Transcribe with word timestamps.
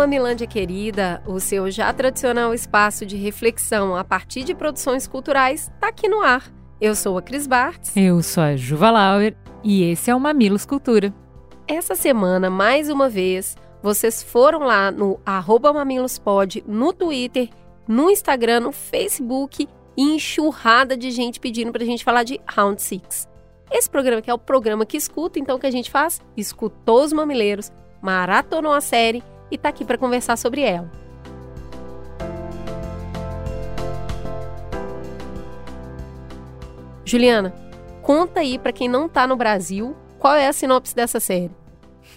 Mamilândia 0.00 0.46
querida! 0.46 1.22
O 1.26 1.38
seu 1.38 1.70
já 1.70 1.92
tradicional 1.92 2.54
espaço 2.54 3.04
de 3.04 3.18
reflexão 3.18 3.94
a 3.94 4.02
partir 4.02 4.44
de 4.44 4.54
produções 4.54 5.06
culturais 5.06 5.70
está 5.74 5.88
aqui 5.88 6.08
no 6.08 6.22
ar. 6.22 6.50
Eu 6.80 6.94
sou 6.94 7.18
a 7.18 7.22
Cris 7.22 7.46
Bartz. 7.46 7.94
Eu 7.94 8.22
sou 8.22 8.42
a 8.42 8.56
Juva 8.56 8.90
Lauer 8.90 9.36
e 9.62 9.82
esse 9.82 10.10
é 10.10 10.14
o 10.14 10.18
Mamilos 10.18 10.64
Cultura. 10.64 11.12
Essa 11.68 11.94
semana, 11.94 12.48
mais 12.48 12.88
uma 12.88 13.10
vez, 13.10 13.58
vocês 13.82 14.22
foram 14.22 14.60
lá 14.60 14.90
no 14.90 15.20
arroba 15.26 15.70
mamilospod, 15.70 16.64
no 16.66 16.94
Twitter, 16.94 17.50
no 17.86 18.08
Instagram, 18.08 18.60
no 18.60 18.72
Facebook 18.72 19.68
e 19.98 20.02
enxurrada 20.02 20.96
de 20.96 21.10
gente 21.10 21.38
pedindo 21.38 21.72
pra 21.72 21.84
gente 21.84 22.04
falar 22.04 22.22
de 22.22 22.40
Round 22.48 22.80
Six. 22.80 23.28
Esse 23.70 23.90
programa 23.90 24.22
que 24.22 24.30
é 24.30 24.34
o 24.34 24.38
programa 24.38 24.86
que 24.86 24.96
escuta, 24.96 25.38
então 25.38 25.58
o 25.58 25.60
que 25.60 25.66
a 25.66 25.70
gente 25.70 25.90
faz? 25.90 26.22
Escutou 26.38 27.04
os 27.04 27.12
mamileiros, 27.12 27.70
maratonou 28.00 28.72
a 28.72 28.80
série 28.80 29.22
e 29.50 29.56
está 29.56 29.68
aqui 29.68 29.84
para 29.84 29.98
conversar 29.98 30.36
sobre 30.36 30.62
ela. 30.62 30.90
Juliana, 37.04 37.52
conta 38.02 38.40
aí 38.40 38.58
para 38.58 38.72
quem 38.72 38.88
não 38.88 39.06
está 39.06 39.26
no 39.26 39.36
Brasil, 39.36 39.96
qual 40.18 40.34
é 40.34 40.46
a 40.46 40.52
sinopse 40.52 40.94
dessa 40.94 41.18
série? 41.18 41.50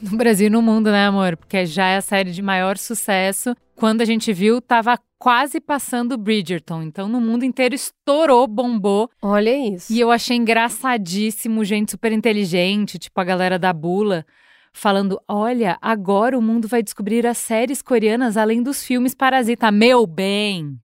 No 0.01 0.17
Brasil 0.17 0.47
e 0.47 0.49
no 0.49 0.61
mundo, 0.61 0.91
né, 0.91 1.07
amor? 1.07 1.35
Porque 1.37 1.65
já 1.65 1.87
é 1.87 1.97
a 1.97 2.01
série 2.01 2.31
de 2.31 2.41
maior 2.41 2.77
sucesso. 2.77 3.55
Quando 3.75 4.01
a 4.01 4.05
gente 4.05 4.31
viu, 4.31 4.61
tava 4.61 4.99
quase 5.17 5.59
passando 5.61 6.17
Bridgerton. 6.17 6.83
Então, 6.83 7.07
no 7.07 7.21
mundo 7.21 7.45
inteiro 7.45 7.73
estourou, 7.73 8.45
bombou. 8.45 9.09
Olha 9.21 9.55
isso. 9.55 9.91
E 9.91 9.99
eu 9.99 10.11
achei 10.11 10.35
engraçadíssimo, 10.35 11.63
gente 11.63 11.91
super 11.91 12.11
inteligente, 12.11 12.99
tipo 12.99 13.19
a 13.19 13.23
galera 13.23 13.57
da 13.57 13.71
Bula 13.71 14.25
falando: 14.73 15.19
olha, 15.27 15.77
agora 15.81 16.37
o 16.37 16.41
mundo 16.41 16.67
vai 16.67 16.81
descobrir 16.81 17.25
as 17.25 17.37
séries 17.37 17.81
coreanas 17.81 18.35
além 18.35 18.61
dos 18.61 18.83
filmes 18.83 19.13
Parasita. 19.13 19.71
Meu 19.71 20.05
bem, 20.05 20.79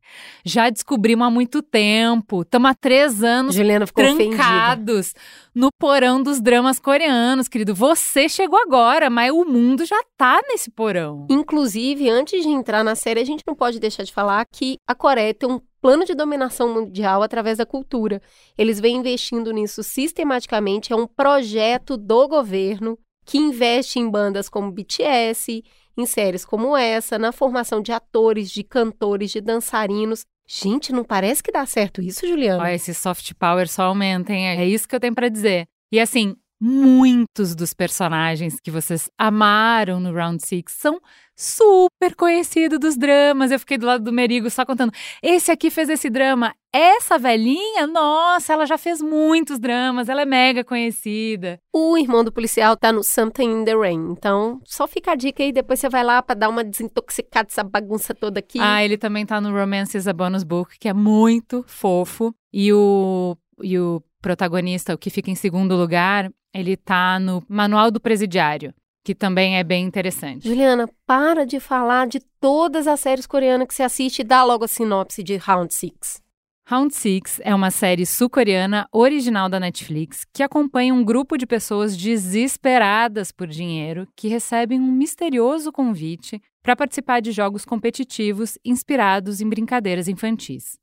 já 0.45 0.69
descobrimos 0.69 1.27
há 1.27 1.29
muito 1.29 1.61
tempo. 1.61 2.43
Estamos 2.43 2.71
há 2.71 2.73
três 2.73 3.23
anos 3.23 3.55
Juliana 3.55 3.87
ficou 3.87 4.03
trancados 4.03 5.07
ofendida. 5.07 5.19
no 5.55 5.69
porão 5.77 6.21
dos 6.21 6.39
dramas 6.39 6.79
coreanos, 6.79 7.47
querido. 7.47 7.73
Você 7.75 8.29
chegou 8.29 8.59
agora, 8.59 9.09
mas 9.09 9.31
o 9.31 9.43
mundo 9.43 9.85
já 9.85 9.99
tá 10.15 10.39
nesse 10.47 10.69
porão. 10.69 11.27
Inclusive, 11.29 12.09
antes 12.09 12.43
de 12.43 12.49
entrar 12.49 12.83
na 12.83 12.95
série, 12.95 13.19
a 13.19 13.25
gente 13.25 13.43
não 13.45 13.55
pode 13.55 13.79
deixar 13.79 14.03
de 14.03 14.13
falar 14.13 14.45
que 14.45 14.77
a 14.87 14.93
Coreia 14.93 15.33
tem 15.33 15.49
um 15.49 15.59
plano 15.81 16.05
de 16.05 16.13
dominação 16.13 16.73
mundial 16.73 17.23
através 17.23 17.57
da 17.57 17.65
cultura. 17.65 18.21
Eles 18.57 18.79
vêm 18.79 18.97
investindo 18.97 19.51
nisso 19.51 19.81
sistematicamente, 19.81 20.91
é 20.91 20.95
um 20.95 21.07
projeto 21.07 21.97
do 21.97 22.27
governo 22.27 22.97
que 23.29 23.37
investe 23.37 23.99
em 23.99 24.09
bandas 24.09 24.49
como 24.49 24.71
BTS, 24.71 25.63
em 25.95 26.05
séries 26.07 26.43
como 26.43 26.75
essa, 26.75 27.19
na 27.19 27.31
formação 27.31 27.79
de 27.79 27.91
atores, 27.91 28.49
de 28.49 28.63
cantores, 28.63 29.29
de 29.29 29.39
dançarinos. 29.39 30.25
Gente, 30.47 30.91
não 30.91 31.03
parece 31.03 31.43
que 31.43 31.51
dá 31.51 31.63
certo 31.67 32.01
isso, 32.01 32.27
Juliana? 32.27 32.63
Olha, 32.63 32.73
esse 32.73 32.91
soft 32.91 33.33
power 33.35 33.69
só 33.69 33.83
aumenta, 33.83 34.33
hein? 34.33 34.47
É 34.47 34.65
isso 34.65 34.87
que 34.87 34.95
eu 34.95 34.99
tenho 34.99 35.13
para 35.13 35.29
dizer. 35.29 35.67
E 35.91 35.99
assim, 35.99 36.35
muitos 36.59 37.55
dos 37.55 37.73
personagens 37.73 38.59
que 38.59 38.69
vocês 38.69 39.09
amaram 39.17 39.99
no 39.99 40.13
Round 40.13 40.45
Six 40.45 40.73
são 40.73 40.99
super 41.35 42.15
conhecidos 42.17 42.77
dos 42.79 42.97
dramas. 42.97 43.49
Eu 43.49 43.59
fiquei 43.59 43.77
do 43.77 43.85
lado 43.85 44.03
do 44.03 44.11
Merigo 44.11 44.49
só 44.49 44.65
contando. 44.65 44.91
Esse 45.23 45.51
aqui 45.51 45.69
fez 45.69 45.87
esse 45.87 46.09
drama. 46.09 46.53
Essa 46.71 47.17
velhinha, 47.17 47.87
nossa, 47.87 48.53
ela 48.53 48.65
já 48.65 48.77
fez 48.77 49.01
muitos 49.01 49.57
dramas, 49.57 50.09
ela 50.09 50.21
é 50.21 50.25
mega 50.25 50.63
conhecida. 50.63 51.59
O 51.73 51.97
irmão 51.97 52.23
do 52.23 52.31
policial 52.31 52.75
tá 52.75 52.91
no 52.91 53.03
Something 53.03 53.61
in 53.61 53.65
the 53.65 53.73
Rain. 53.73 54.11
Então, 54.11 54.59
só 54.65 54.85
fica 54.85 55.13
a 55.13 55.15
dica 55.15 55.41
aí, 55.41 55.51
depois 55.51 55.79
você 55.79 55.89
vai 55.89 56.03
lá 56.03 56.21
para 56.21 56.35
dar 56.35 56.49
uma 56.49 56.63
desintoxicada 56.63 57.47
dessa 57.47 57.63
bagunça 57.63 58.13
toda 58.13 58.39
aqui. 58.39 58.59
Ah, 58.61 58.83
ele 58.83 58.97
também 58.97 59.25
tá 59.25 59.39
no 59.39 59.51
Romance 59.51 59.97
is 59.97 60.07
a 60.07 60.13
Bonus 60.13 60.43
Book, 60.43 60.77
que 60.77 60.89
é 60.89 60.93
muito 60.93 61.63
fofo. 61.65 62.35
E 62.51 62.73
o, 62.73 63.35
e 63.63 63.79
o 63.79 64.03
protagonista, 64.21 64.93
o 64.93 64.97
que 64.97 65.09
fica 65.09 65.31
em 65.31 65.35
segundo 65.35 65.75
lugar, 65.75 66.31
ele 66.53 66.75
tá 66.75 67.19
no 67.19 67.43
Manual 67.47 67.91
do 67.91 67.99
Presidiário, 67.99 68.73
que 69.03 69.15
também 69.15 69.57
é 69.57 69.63
bem 69.63 69.85
interessante. 69.85 70.47
Juliana, 70.47 70.89
para 71.05 71.45
de 71.45 71.59
falar 71.59 72.07
de 72.07 72.19
todas 72.39 72.87
as 72.87 72.99
séries 72.99 73.25
coreanas 73.25 73.67
que 73.67 73.73
você 73.73 73.83
assiste 73.83 74.19
e 74.19 74.23
dá 74.23 74.43
logo 74.43 74.65
a 74.65 74.67
sinopse 74.67 75.23
de 75.23 75.37
Round 75.37 75.73
Six. 75.73 76.21
Round 76.69 76.93
Six 76.93 77.41
é 77.43 77.55
uma 77.55 77.71
série 77.71 78.05
sul-coreana 78.05 78.87
original 78.91 79.49
da 79.49 79.59
Netflix 79.59 80.23
que 80.31 80.43
acompanha 80.43 80.93
um 80.93 81.03
grupo 81.03 81.35
de 81.35 81.47
pessoas 81.47 81.97
desesperadas 81.97 83.31
por 83.31 83.47
dinheiro 83.47 84.07
que 84.15 84.27
recebem 84.27 84.79
um 84.79 84.91
misterioso 84.91 85.71
convite 85.71 86.39
para 86.61 86.75
participar 86.75 87.21
de 87.21 87.31
jogos 87.31 87.65
competitivos 87.65 88.55
inspirados 88.63 89.41
em 89.41 89.49
brincadeiras 89.49 90.07
infantis. 90.07 90.77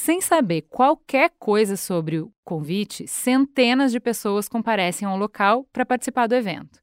Sem 0.00 0.20
saber 0.20 0.62
qualquer 0.62 1.32
coisa 1.40 1.76
sobre 1.76 2.20
o 2.20 2.32
convite, 2.44 3.08
centenas 3.08 3.90
de 3.90 3.98
pessoas 3.98 4.48
comparecem 4.48 5.06
ao 5.06 5.18
local 5.18 5.68
para 5.72 5.84
participar 5.84 6.28
do 6.28 6.36
evento. 6.36 6.80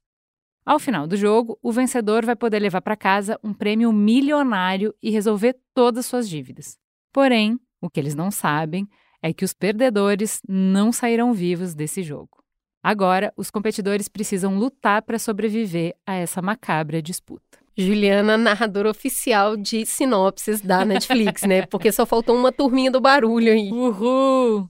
Ao 0.65 0.77
final 0.77 1.07
do 1.07 1.15
jogo, 1.15 1.57
o 1.63 1.71
vencedor 1.71 2.25
vai 2.25 2.35
poder 2.35 2.59
levar 2.59 2.81
para 2.81 2.97
casa 2.97 3.39
um 3.41 3.53
prêmio 3.53 3.93
milionário 3.93 4.93
e 5.01 5.09
resolver 5.09 5.57
todas 5.73 6.05
suas 6.05 6.27
dívidas. 6.27 6.77
Porém, 7.13 7.57
o 7.79 7.89
que 7.89 8.01
eles 8.01 8.15
não 8.15 8.29
sabem 8.29 8.85
é 9.23 9.33
que 9.33 9.45
os 9.45 9.53
perdedores 9.53 10.41
não 10.47 10.91
sairão 10.91 11.33
vivos 11.33 11.73
desse 11.73 12.03
jogo. 12.03 12.43
Agora, 12.83 13.33
os 13.37 13.49
competidores 13.49 14.09
precisam 14.09 14.59
lutar 14.59 15.01
para 15.01 15.17
sobreviver 15.17 15.95
a 16.05 16.15
essa 16.15 16.41
macabra 16.41 17.01
disputa. 17.01 17.64
Juliana, 17.77 18.37
narradora 18.37 18.89
oficial 18.89 19.57
de 19.57 19.85
sinopses 19.85 20.61
da 20.61 20.85
Netflix, 20.85 21.41
né? 21.43 21.65
Porque 21.67 21.91
só 21.91 22.05
faltou 22.05 22.35
uma 22.35 22.51
turminha 22.51 22.89
do 22.89 23.01
barulho 23.01 23.51
aí. 23.51 23.69
Uhul! 23.71 24.69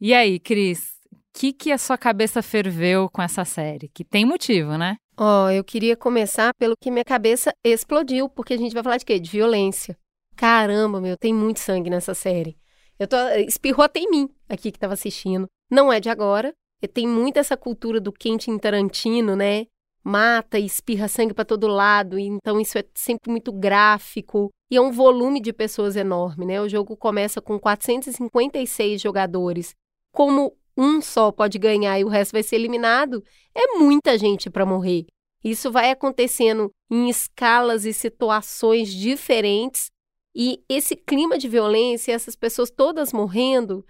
E 0.00 0.12
aí, 0.12 0.40
Cris, 0.40 0.94
o 1.12 1.16
que, 1.32 1.52
que 1.52 1.70
a 1.70 1.78
sua 1.78 1.96
cabeça 1.96 2.42
ferveu 2.42 3.08
com 3.08 3.22
essa 3.22 3.44
série? 3.44 3.88
Que 3.94 4.04
tem 4.04 4.24
motivo, 4.24 4.76
né? 4.76 4.96
Ó, 5.16 5.46
oh, 5.46 5.50
eu 5.50 5.64
queria 5.64 5.96
começar 5.96 6.52
pelo 6.58 6.76
que 6.76 6.90
minha 6.90 7.04
cabeça 7.04 7.54
explodiu, 7.64 8.28
porque 8.28 8.54
a 8.54 8.58
gente 8.58 8.74
vai 8.74 8.82
falar 8.82 8.98
de 8.98 9.04
quê? 9.04 9.18
De 9.18 9.30
violência. 9.30 9.96
Caramba, 10.34 11.00
meu, 11.00 11.16
tem 11.16 11.32
muito 11.32 11.60
sangue 11.60 11.88
nessa 11.88 12.12
série. 12.12 12.58
Eu 12.98 13.06
tô 13.06 13.16
espirrou 13.46 13.84
até 13.84 14.00
em 14.00 14.10
mim 14.10 14.28
aqui 14.48 14.70
que 14.70 14.76
estava 14.76 14.94
assistindo. 14.94 15.46
Não 15.70 15.92
é 15.92 16.00
de 16.00 16.08
agora. 16.08 16.52
Tem 16.92 17.06
muito 17.06 17.38
essa 17.38 17.56
cultura 17.56 18.00
do 18.00 18.12
Quentin 18.12 18.58
Tarantino, 18.58 19.34
né? 19.34 19.66
Mata 20.06 20.56
e 20.56 20.64
espirra 20.64 21.08
sangue 21.08 21.34
para 21.34 21.44
todo 21.44 21.66
lado, 21.66 22.16
então 22.16 22.60
isso 22.60 22.78
é 22.78 22.84
sempre 22.94 23.28
muito 23.28 23.52
gráfico. 23.52 24.50
E 24.70 24.76
é 24.76 24.80
um 24.80 24.92
volume 24.92 25.40
de 25.40 25.52
pessoas 25.52 25.96
enorme, 25.96 26.46
né? 26.46 26.60
O 26.60 26.68
jogo 26.68 26.96
começa 26.96 27.40
com 27.40 27.58
456 27.58 29.02
jogadores. 29.02 29.74
Como 30.12 30.56
um 30.76 31.00
só 31.00 31.32
pode 31.32 31.58
ganhar 31.58 31.98
e 31.98 32.04
o 32.04 32.08
resto 32.08 32.32
vai 32.32 32.44
ser 32.44 32.54
eliminado, 32.54 33.20
é 33.52 33.78
muita 33.78 34.16
gente 34.16 34.48
para 34.48 34.64
morrer. 34.64 35.06
Isso 35.42 35.72
vai 35.72 35.90
acontecendo 35.90 36.70
em 36.88 37.08
escalas 37.08 37.84
e 37.84 37.92
situações 37.92 38.92
diferentes, 38.92 39.90
e 40.34 40.62
esse 40.68 40.94
clima 40.94 41.38
de 41.38 41.48
violência, 41.48 42.12
essas 42.12 42.36
pessoas 42.36 42.70
todas 42.70 43.12
morrendo, 43.12 43.84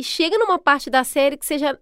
chega 0.00 0.38
numa 0.38 0.58
parte 0.58 0.88
da 0.88 1.04
série 1.04 1.36
que 1.36 1.44
você 1.44 1.58
já 1.58 1.78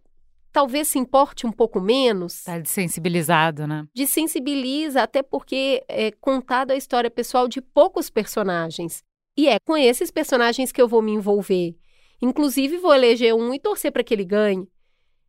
talvez 0.54 0.86
se 0.86 1.00
importe 1.00 1.48
um 1.48 1.50
pouco 1.50 1.80
menos. 1.80 2.44
Tá 2.44 2.60
desensibilizado, 2.60 3.66
né? 3.66 3.88
Desensibiliza, 3.92 5.02
até 5.02 5.20
porque 5.20 5.84
é 5.88 6.12
contada 6.12 6.72
a 6.72 6.76
história 6.76 7.10
pessoal 7.10 7.48
de 7.48 7.60
poucos 7.60 8.08
personagens. 8.08 9.02
E 9.36 9.48
é 9.48 9.56
com 9.66 9.76
esses 9.76 10.12
personagens 10.12 10.70
que 10.70 10.80
eu 10.80 10.86
vou 10.86 11.02
me 11.02 11.10
envolver. 11.10 11.74
Inclusive, 12.22 12.78
vou 12.78 12.94
eleger 12.94 13.34
um 13.34 13.52
e 13.52 13.58
torcer 13.58 13.90
para 13.90 14.04
que 14.04 14.14
ele 14.14 14.24
ganhe, 14.24 14.68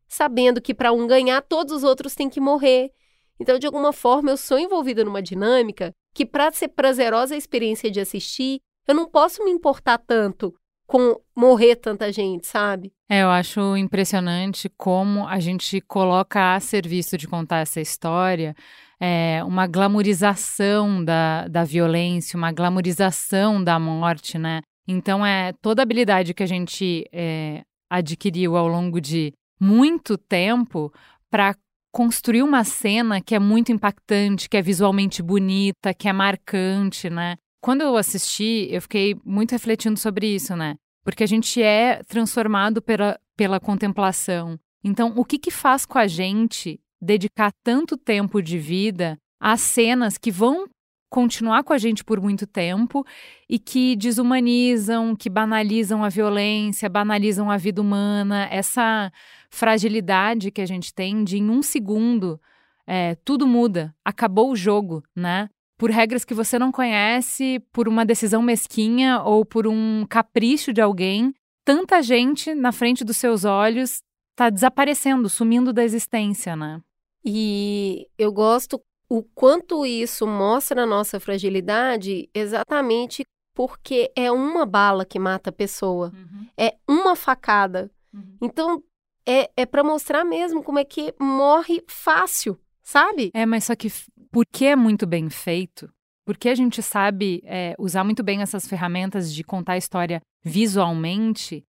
sabendo 0.08 0.62
que 0.62 0.76
para 0.76 0.94
um 0.94 1.08
ganhar, 1.08 1.42
todos 1.42 1.78
os 1.78 1.84
outros 1.84 2.14
têm 2.14 2.30
que 2.30 2.40
morrer. 2.40 2.92
Então, 3.40 3.58
de 3.58 3.66
alguma 3.66 3.92
forma, 3.92 4.30
eu 4.30 4.38
sou 4.38 4.60
envolvida 4.60 5.04
numa 5.04 5.24
dinâmica 5.24 5.92
que, 6.14 6.24
para 6.24 6.52
ser 6.52 6.68
prazerosa 6.68 7.34
a 7.34 7.38
experiência 7.38 7.90
de 7.90 8.00
assistir, 8.00 8.60
eu 8.88 8.94
não 8.94 9.10
posso 9.10 9.44
me 9.44 9.50
importar 9.50 9.98
tanto 9.98 10.54
com 10.86 11.20
morrer 11.36 11.76
tanta 11.76 12.12
gente, 12.12 12.48
sabe? 12.48 12.92
É, 13.10 13.24
eu 13.24 13.30
acho 13.30 13.76
impressionante 13.78 14.70
como 14.78 15.28
a 15.28 15.40
gente 15.40 15.82
coloca 15.82 16.56
a 16.56 16.60
serviço 16.60 17.18
de 17.18 17.28
contar 17.28 17.60
essa 17.60 17.82
história 17.82 18.56
é, 19.00 19.44
uma 19.44 19.68
glamorização 19.68 21.04
da, 21.04 21.48
da 21.48 21.64
violência, 21.64 22.38
uma 22.38 22.52
glamorização 22.52 23.64
da 23.64 23.80
morte, 23.80 24.38
né? 24.38 24.62
Então, 24.88 25.26
é 25.26 25.52
toda 25.62 25.82
a 25.82 25.84
habilidade 25.84 26.34
que 26.34 26.44
a 26.44 26.48
gente 26.48 27.06
é, 27.12 27.64
adquiriu 27.90 28.56
ao 28.56 28.68
longo 28.68 29.02
de 29.02 29.34
muito 29.60 30.18
tempo 30.18 30.94
para 31.30 31.56
construir 31.92 32.44
uma 32.44 32.64
cena 32.64 33.22
que 33.22 33.34
é 33.34 33.40
muito 33.40 33.72
impactante, 33.72 34.50
que 34.50 34.58
é 34.58 34.62
visualmente 34.62 35.24
bonita, 35.24 35.94
que 35.94 36.08
é 36.08 36.14
marcante, 36.14 37.10
né? 37.10 37.36
Quando 37.66 37.82
eu 37.82 37.98
assisti, 37.98 38.68
eu 38.70 38.80
fiquei 38.80 39.20
muito 39.26 39.54
refletindo 39.54 40.00
sobre 40.00 40.28
isso, 40.28 40.56
né? 40.56 40.76
Porque 41.04 41.24
a 41.24 41.28
gente 41.28 41.60
é 41.64 42.04
transformado 42.04 42.80
pela, 42.80 43.20
pela 43.36 43.60
contemplação. 43.60 44.60
Então, 44.84 45.14
o 45.16 45.26
que, 45.26 45.40
que 45.40 45.50
faz 45.50 45.84
com 45.84 45.98
a 45.98 46.06
gente 46.06 46.80
dedicar 47.02 47.52
tanto 47.64 47.98
tempo 47.98 48.40
de 48.40 48.60
vida 48.60 49.18
a 49.40 49.58
cenas 49.58 50.16
que 50.16 50.30
vão 50.30 50.68
continuar 51.10 51.64
com 51.64 51.74
a 51.74 51.80
gente 51.80 52.04
por 52.04 52.22
muito 52.22 52.46
tempo 52.46 53.04
e 53.50 53.58
que 53.58 53.96
desumanizam, 53.96 55.16
que 55.16 55.28
banalizam 55.28 56.04
a 56.04 56.10
violência, 56.10 56.88
banalizam 56.88 57.50
a 57.50 57.58
vida 57.58 57.82
humana, 57.82 58.48
essa 58.52 59.12
fragilidade 59.50 60.52
que 60.52 60.62
a 60.62 60.68
gente 60.68 60.94
tem 60.94 61.24
de 61.24 61.40
em 61.40 61.50
um 61.50 61.64
segundo 61.64 62.40
é, 62.86 63.16
tudo 63.26 63.48
muda, 63.48 63.92
acabou 64.06 64.52
o 64.52 64.56
jogo, 64.56 65.04
né? 65.16 65.50
Por 65.78 65.90
regras 65.90 66.24
que 66.24 66.34
você 66.34 66.58
não 66.58 66.72
conhece, 66.72 67.62
por 67.72 67.88
uma 67.88 68.06
decisão 68.06 68.42
mesquinha 68.42 69.22
ou 69.22 69.46
por 69.46 69.68
um 69.68 70.06
capricho 70.10 70.72
de 70.72 70.82
alguém, 70.82 71.34
tanta 71.66 72.02
gente 72.02 72.56
na 72.56 72.72
frente 72.72 73.04
dos 73.04 73.18
seus 73.18 73.44
olhos 73.44 74.00
está 74.32 74.50
desaparecendo, 74.50 75.30
sumindo 75.30 75.74
da 75.74 75.84
existência, 75.84 76.56
né? 76.56 76.82
E 77.24 78.08
eu 78.18 78.32
gosto 78.32 78.80
o 79.10 79.24
quanto 79.24 79.86
isso 79.86 80.28
mostra 80.28 80.84
a 80.84 80.86
nossa 80.86 81.20
fragilidade 81.20 82.30
exatamente 82.34 83.26
porque 83.54 84.12
é 84.16 84.32
uma 84.32 84.66
bala 84.66 85.06
que 85.06 85.18
mata 85.18 85.50
a 85.50 85.54
pessoa, 85.54 86.12
uhum. 86.14 86.48
é 86.58 86.76
uma 86.88 87.16
facada. 87.16 87.90
Uhum. 88.14 88.38
Então, 88.42 88.84
é, 89.26 89.50
é 89.56 89.66
para 89.66 89.84
mostrar 89.84 90.26
mesmo 90.26 90.62
como 90.62 90.78
é 90.78 90.84
que 90.84 91.14
morre 91.20 91.82
fácil, 91.88 92.60
sabe? 92.84 93.32
É, 93.34 93.46
mas 93.46 93.64
só 93.64 93.76
que 93.76 93.90
porque 94.36 94.66
é 94.66 94.76
muito 94.76 95.08
bem 95.08 95.30
feito, 95.30 95.90
porque 96.26 96.50
a 96.50 96.56
gente 96.56 96.84
sabe 96.84 97.42
é, 97.46 97.74
usar 97.80 98.04
muito 98.04 98.22
bem 98.22 98.42
essas 98.42 98.68
ferramentas 98.68 99.34
de 99.34 99.46
contar 99.46 99.74
a 99.74 99.78
história 99.78 100.20
visualmente, 100.44 101.64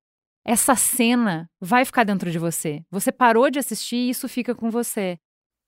essa 0.45 0.75
cena 0.75 1.49
vai 1.61 1.85
ficar 1.85 2.03
dentro 2.03 2.29
de 2.29 2.41
você. 2.41 2.83
Você 2.91 3.13
parou 3.13 3.49
de 3.53 3.61
assistir 3.61 3.95
e 3.95 4.11
isso 4.11 4.29
fica 4.29 4.53
com 4.53 4.69
você. 4.69 5.17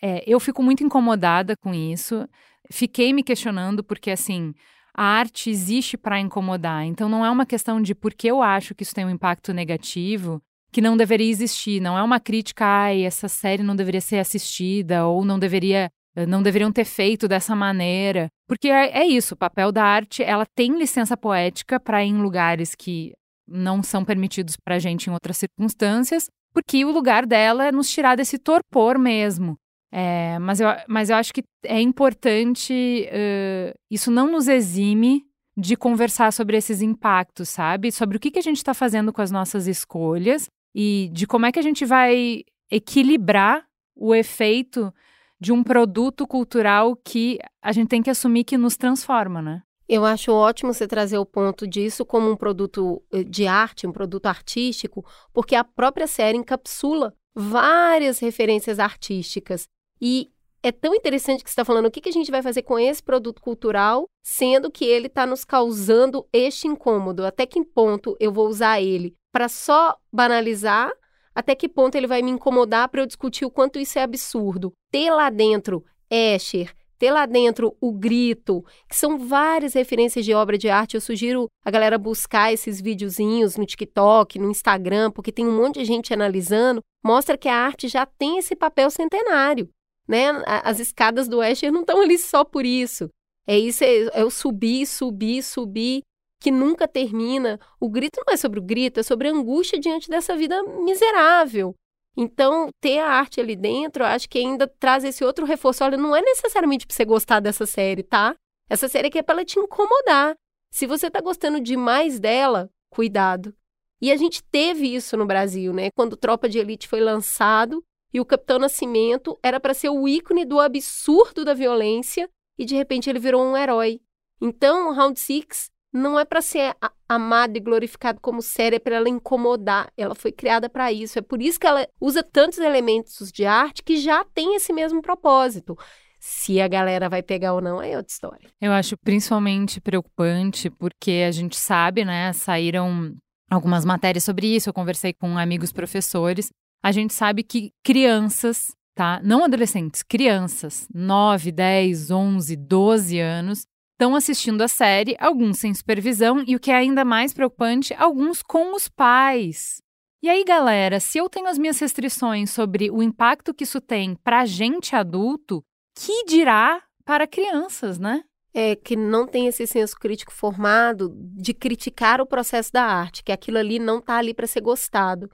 É, 0.03 0.25
eu 0.27 0.41
fico 0.41 0.61
muito 0.61 0.83
incomodada 0.83 1.55
com 1.63 1.73
isso. 1.73 2.29
Fiquei 2.69 3.13
me 3.13 3.23
questionando 3.23 3.85
porque, 3.85 4.11
assim, 4.11 4.53
a 4.93 5.05
arte 5.05 5.51
existe 5.51 5.97
para 5.97 6.19
incomodar. 6.19 6.85
Então, 6.85 7.09
não 7.09 7.25
é 7.25 7.31
uma 7.31 7.47
questão 7.47 7.81
de 7.81 7.95
porque 7.95 8.27
eu 8.27 8.43
acho 8.43 8.75
que 8.75 8.83
isso 8.83 8.95
tem 8.95 9.05
um 9.05 9.11
impacto 9.11 9.53
negativo 9.53 10.43
que 10.73 10.81
não 10.81 10.97
deveria 10.97 11.31
existir. 11.31 11.81
Não 11.81 11.97
é 11.97 12.03
uma 12.03 12.19
crítica, 12.19 12.67
ai, 12.67 13.05
essa 13.05 13.29
série 13.29 13.63
não 13.63 13.77
deveria 13.77 14.01
ser 14.01 14.19
assistida 14.19 15.07
ou 15.07 15.25
não 15.25 15.39
deveria 15.39 15.89
não 16.27 16.43
deveriam 16.43 16.73
ter 16.73 16.85
feito 16.85 17.29
dessa 17.29 17.55
maneira. 17.55 18.29
Porque 18.47 18.69
é, 18.69 19.01
é 19.01 19.07
isso, 19.07 19.35
o 19.35 19.37
papel 19.37 19.71
da 19.71 19.85
arte, 19.85 20.23
ela 20.23 20.47
tem 20.47 20.77
licença 20.79 21.17
poética 21.17 21.79
para 21.79 22.05
ir 22.05 22.09
em 22.09 22.21
lugares 22.21 22.75
que 22.75 23.13
não 23.47 23.83
são 23.83 24.05
permitidos 24.05 24.57
para 24.57 24.77
a 24.77 24.79
gente 24.79 25.07
em 25.07 25.13
outras 25.13 25.39
circunstâncias, 25.39 26.29
porque 26.53 26.85
o 26.85 26.91
lugar 26.91 27.27
dela 27.27 27.67
é 27.67 27.73
nos 27.73 27.91
tirar 27.91 28.17
desse 28.17 28.39
torpor 28.39 28.99
mesmo. 28.99 29.57
É, 29.91 30.39
mas, 30.39 30.61
eu, 30.61 30.69
mas 30.87 31.09
eu 31.09 31.17
acho 31.17 31.33
que 31.33 31.43
é 31.65 31.81
importante, 31.81 33.09
uh, 33.09 33.75
isso 33.91 34.11
não 34.11 34.31
nos 34.31 34.47
exime 34.49 35.25
de 35.57 35.77
conversar 35.77 36.33
sobre 36.33 36.57
esses 36.57 36.83
impactos, 36.83 37.49
sabe? 37.49 37.91
Sobre 37.91 38.17
o 38.17 38.21
que, 38.21 38.31
que 38.31 38.39
a 38.39 38.43
gente 38.43 38.59
está 38.59 38.75
fazendo 38.75 39.13
com 39.13 39.23
as 39.23 39.31
nossas 39.31 39.67
escolhas 39.67 40.47
e 40.75 41.11
de 41.13 41.27
como 41.27 41.47
é 41.47 41.53
que 41.53 41.59
a 41.59 41.63
gente 41.63 41.85
vai 41.85 42.45
equilibrar 42.71 43.65
o 43.97 44.15
efeito 44.15 44.93
de 45.41 45.53
um 45.53 45.63
produto 45.63 46.27
cultural 46.27 46.97
que 46.97 47.39
a 47.63 47.73
gente 47.73 47.89
tem 47.89 48.03
que 48.03 48.11
assumir 48.11 48.45
que 48.45 48.59
nos 48.59 48.77
transforma, 48.77 49.41
né? 49.41 49.63
Eu 49.89 50.05
acho 50.05 50.33
ótimo 50.33 50.75
você 50.75 50.87
trazer 50.87 51.17
o 51.17 51.25
ponto 51.25 51.67
disso 51.67 52.05
como 52.05 52.31
um 52.31 52.37
produto 52.37 53.03
eh, 53.11 53.25
de 53.25 53.47
arte, 53.47 53.87
um 53.87 53.93
produto 53.93 54.27
artístico, 54.27 55.05
porque 55.33 55.55
a 55.55 55.65
própria 55.65 56.07
série 56.07 56.37
encapsula 56.37 57.15
várias 57.35 58.19
referências 58.19 58.79
artísticas. 58.79 59.67
E 60.01 60.31
é 60.63 60.73
tão 60.73 60.95
interessante 60.95 61.43
que 61.43 61.49
você 61.49 61.53
está 61.53 61.65
falando 61.65 61.87
o 61.87 61.91
que, 61.91 62.01
que 62.01 62.09
a 62.09 62.13
gente 62.13 62.31
vai 62.31 62.43
fazer 62.43 62.63
com 62.63 62.79
esse 62.79 63.03
produto 63.03 63.41
cultural, 63.41 64.07
sendo 64.23 64.71
que 64.71 64.85
ele 64.85 65.07
está 65.07 65.25
nos 65.25 65.45
causando 65.45 66.27
este 66.33 66.67
incômodo. 66.67 67.25
Até 67.25 67.47
que 67.47 67.65
ponto 67.65 68.17
eu 68.21 68.33
vou 68.33 68.49
usar 68.49 68.81
ele 68.81 69.15
para 69.33 69.49
só 69.49 69.97
banalizar? 70.13 70.93
Até 71.39 71.55
que 71.55 71.69
ponto 71.69 71.95
ele 71.95 72.07
vai 72.07 72.23
me 72.23 72.31
incomodar 72.31 72.89
para 72.89 73.03
eu 73.03 73.07
discutir 73.07 73.45
o 73.45 73.51
quanto 73.51 73.79
isso 73.79 73.99
é 73.99 74.03
absurdo? 74.03 74.73
Ter 74.91 75.11
lá 75.11 75.31
dentro 75.31 75.85
Escher, 76.11 76.75
ter 76.99 77.11
lá 77.11 77.27
dentro 77.27 77.77
o 77.81 77.93
grito, 77.93 78.65
que 78.89 78.97
são 78.97 79.19
várias 79.19 79.75
referências 79.75 80.25
de 80.25 80.35
obra 80.35 80.59
de 80.59 80.69
arte. 80.69 80.95
Eu 80.95 81.01
sugiro 81.01 81.47
a 81.65 81.71
galera 81.71 81.99
buscar 81.99 82.53
esses 82.53 82.81
videozinhos 82.81 83.57
no 83.57 83.67
TikTok, 83.67 84.39
no 84.39 84.51
Instagram, 84.51 85.11
porque 85.13 85.31
tem 85.31 85.47
um 85.47 85.57
monte 85.57 85.79
de 85.81 85.85
gente 85.85 86.13
analisando. 86.13 86.81
Mostra 87.05 87.39
que 87.39 87.49
a 87.49 87.55
arte 87.55 87.87
já 87.87 88.05
tem 88.05 88.39
esse 88.39 88.57
papel 88.57 88.91
centenário 88.91 89.69
né? 90.09 90.29
As 90.65 90.81
escadas 90.81 91.29
do 91.29 91.43
Escher 91.43 91.71
não 91.71 91.83
estão 91.83 92.01
ali 92.01 92.19
só 92.19 92.43
por 92.43 92.65
isso. 92.65 93.11
É 93.47 93.59
isso, 93.59 93.85
é, 93.85 94.21
é 94.21 94.25
o 94.25 94.31
subir, 94.31 94.87
subir, 94.87 95.43
subir, 95.43 96.03
que 96.41 96.51
nunca 96.51 96.87
termina. 96.87 97.59
O 97.81 97.89
grito 97.89 98.23
não 98.27 98.33
é 98.33 98.37
sobre 98.37 98.59
o 98.59 98.63
grito, 98.63 99.01
é 99.01 99.03
sobre 99.03 99.29
a 99.29 99.33
angústia 99.33 99.79
diante 99.79 100.09
dessa 100.09 100.37
vida 100.37 100.63
miserável. 100.63 101.75
Então, 102.17 102.69
ter 102.81 102.99
a 102.99 103.09
arte 103.09 103.41
ali 103.41 103.55
dentro, 103.55 104.05
acho 104.05 104.29
que 104.29 104.39
ainda 104.39 104.67
traz 104.67 105.05
esse 105.05 105.25
outro 105.25 105.47
reforço. 105.47 105.85
Olha, 105.85 105.97
não 105.97 106.15
é 106.17 106.21
necessariamente 106.21 106.87
para 106.87 106.97
você 106.97 107.05
gostar 107.05 107.41
dessa 107.41 107.65
série, 107.65 108.03
tá? 108.03 108.35
Essa 108.69 108.89
série 108.89 109.09
aqui 109.09 109.19
é 109.19 109.23
para 109.23 109.37
ela 109.37 109.45
te 109.45 109.59
incomodar. 109.59 110.35
Se 110.73 110.87
você 110.87 111.11
tá 111.11 111.21
gostando 111.21 111.61
demais 111.61 112.19
dela, 112.19 112.69
cuidado. 112.91 113.55
E 114.01 114.13
a 114.13 114.17
gente 114.17 114.43
teve 114.43 114.95
isso 114.95 115.17
no 115.17 115.27
Brasil, 115.27 115.73
né? 115.73 115.91
Quando 115.97 116.17
Tropa 116.17 116.49
de 116.49 116.59
Elite 116.59 116.89
foi 116.89 117.01
lançado, 117.01 117.83
e 118.13 118.21
o 118.21 118.25
Capitão 118.25 118.59
Nascimento 118.59 119.39
era 119.43 119.61
para 119.61 119.75
ser 119.75 119.91
o 119.91 120.09
ícone 120.09 120.45
do 120.45 120.61
absurdo 120.61 121.45
da 121.45 121.55
violência 121.55 122.29
e 122.59 122.65
de 122.65 122.75
repente 122.75 123.09
ele 123.09 123.19
virou 123.19 123.43
um 123.43 123.57
herói. 123.57 124.01
Então, 124.41 124.93
Round 124.95 125.19
Six 125.19 125.71
não 125.93 126.19
é 126.19 126.25
para 126.25 126.41
ser 126.41 126.75
amado 127.09 127.57
e 127.57 127.61
glorificado 127.61 128.21
como 128.21 128.43
série, 128.43 128.77
é 128.77 128.79
para 128.79 128.97
ela 128.97 129.09
incomodar. 129.09 129.91
Ela 129.97 130.15
foi 130.15 130.31
criada 130.33 130.69
para 130.69 130.93
isso. 130.93 131.19
É 131.19 131.23
por 131.23 131.41
isso 131.41 131.59
que 131.59 131.67
ela 131.67 131.87
usa 132.01 132.23
tantos 132.23 132.59
elementos 132.59 133.31
de 133.33 133.45
arte 133.45 133.83
que 133.83 133.97
já 133.97 134.25
tem 134.25 134.55
esse 134.55 134.73
mesmo 134.73 135.01
propósito. 135.01 135.77
Se 136.21 136.61
a 136.61 136.69
galera 136.69 137.09
vai 137.09 137.23
pegar 137.23 137.55
ou 137.55 137.61
não, 137.61 137.81
é 137.81 137.97
outra 137.97 138.13
história. 138.13 138.51
Eu 138.61 138.73
acho 138.73 138.97
principalmente 138.99 139.81
preocupante 139.81 140.69
porque 140.69 141.25
a 141.27 141.31
gente 141.31 141.57
sabe, 141.57 142.05
né? 142.05 142.33
Saíram 142.33 143.15
algumas 143.51 143.85
matérias 143.85 144.25
sobre 144.25 144.55
isso. 144.55 144.69
Eu 144.69 144.75
conversei 144.75 145.13
com 145.13 145.39
amigos 145.39 145.73
professores 145.73 146.51
a 146.83 146.93
gente 146.93 147.13
sabe 147.13 147.43
que 147.43 147.73
crianças, 147.83 148.73
tá? 148.95 149.21
Não 149.23 149.45
adolescentes, 149.45 150.03
crianças, 150.03 150.87
9, 150.95 151.53
10, 151.53 152.11
11, 152.11 152.57
12 152.57 153.19
anos, 153.19 153.67
estão 153.99 154.15
assistindo 154.15 154.63
a 154.63 154.69
série, 154.69 155.17
alguns 155.19 155.59
sem 155.59 155.75
supervisão 155.75 156.45
e 156.47 156.55
o 156.55 156.61
que 156.61 156.71
é 156.71 156.77
ainda 156.77 157.05
mais 157.05 157.35
preocupante, 157.35 157.93
alguns 157.95 158.45
com 158.45 158.73
os 158.73 158.87
pais. 158.87 159.83
E 160.23 160.29
aí, 160.29 160.45
galera, 160.45 161.01
se 161.01 161.19
eu 161.19 161.29
tenho 161.29 161.49
as 161.49 161.59
minhas 161.59 161.81
restrições 161.81 162.51
sobre 162.51 162.93
o 162.93 163.03
impacto 163.03 163.53
que 163.53 163.65
isso 163.65 163.81
tem 163.81 164.15
para 164.23 164.47
gente 164.47 164.95
adulto, 164.95 165.65
que 165.97 166.25
dirá 166.25 166.81
para 167.05 167.27
crianças, 167.27 167.99
né? 167.99 168.23
é, 168.53 168.75
que 168.75 168.97
não 168.97 169.27
tem 169.27 169.47
esse 169.47 169.67
senso 169.67 169.97
crítico 169.97 170.33
formado 170.33 171.13
de 171.17 171.55
criticar 171.55 172.21
o 172.21 172.27
processo 172.27 172.73
da 172.73 172.83
arte, 172.83 173.23
que 173.23 173.31
aquilo 173.31 173.59
ali 173.59 173.79
não 173.79 173.99
está 173.99 174.17
ali 174.17 174.35
para 174.35 174.47
ser 174.47 174.61
gostado. 174.61 175.31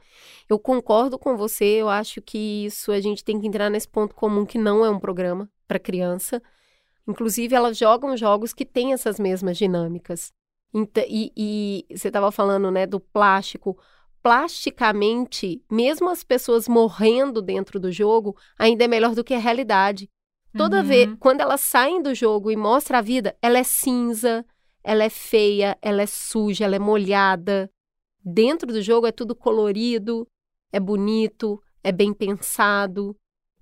Eu 0.49 0.59
concordo 0.59 1.19
com 1.19 1.37
você, 1.37 1.65
eu 1.65 1.89
acho 1.89 2.21
que 2.21 2.67
isso 2.67 2.93
a 2.93 3.01
gente 3.01 3.25
tem 3.25 3.41
que 3.41 3.47
entrar 3.47 3.71
nesse 3.71 3.89
ponto 3.89 4.15
comum 4.15 4.45
que 4.45 4.59
não 4.59 4.85
é 4.85 4.91
um 4.91 5.01
programa 5.01 5.49
para 5.67 5.79
criança. 5.79 6.43
Inclusive, 7.07 7.55
elas 7.55 7.77
jogam 7.77 8.17
jogos 8.17 8.53
que 8.53 8.65
têm 8.65 8.93
essas 8.93 9.19
mesmas 9.19 9.59
dinâmicas. 9.59 10.33
E, 11.09 11.33
e 11.37 11.97
você 11.97 12.09
estava 12.09 12.33
falando 12.33 12.71
né, 12.71 12.87
do 12.87 12.99
plástico. 12.99 13.79
Plasticamente, 14.23 15.63
mesmo 15.71 16.09
as 16.09 16.25
pessoas 16.25 16.67
morrendo 16.67 17.43
dentro 17.43 17.79
do 17.79 17.93
jogo, 17.93 18.37
ainda 18.59 18.85
é 18.85 18.89
melhor 18.89 19.15
do 19.15 19.23
que 19.23 19.35
a 19.35 19.39
realidade. 19.39 20.09
Toda 20.57 20.79
uhum. 20.79 20.85
vez, 20.85 21.17
quando 21.21 21.41
elas 21.41 21.61
saem 21.61 22.01
do 22.01 22.15
jogo 22.15 22.51
e 22.51 22.57
mostra 22.57 22.99
a 22.99 23.03
vida, 23.03 23.37
ela 23.43 23.59
é 23.59 23.65
cinza, 23.65 24.45
ela 24.83 25.05
é 25.05 25.11
feia, 25.11 25.77
ela 25.83 26.03
é 26.03 26.07
suja, 26.07 26.65
ela 26.65 26.77
é 26.77 26.79
molhada. 26.79 27.71
Dentro 28.25 28.73
do 28.73 28.81
jogo 28.81 29.07
é 29.07 29.13
tudo 29.13 29.35
colorido, 29.35 30.27
é 30.73 30.81
bonito, 30.81 31.61
é 31.83 31.93
bem 31.93 32.15
pensado. 32.15 33.15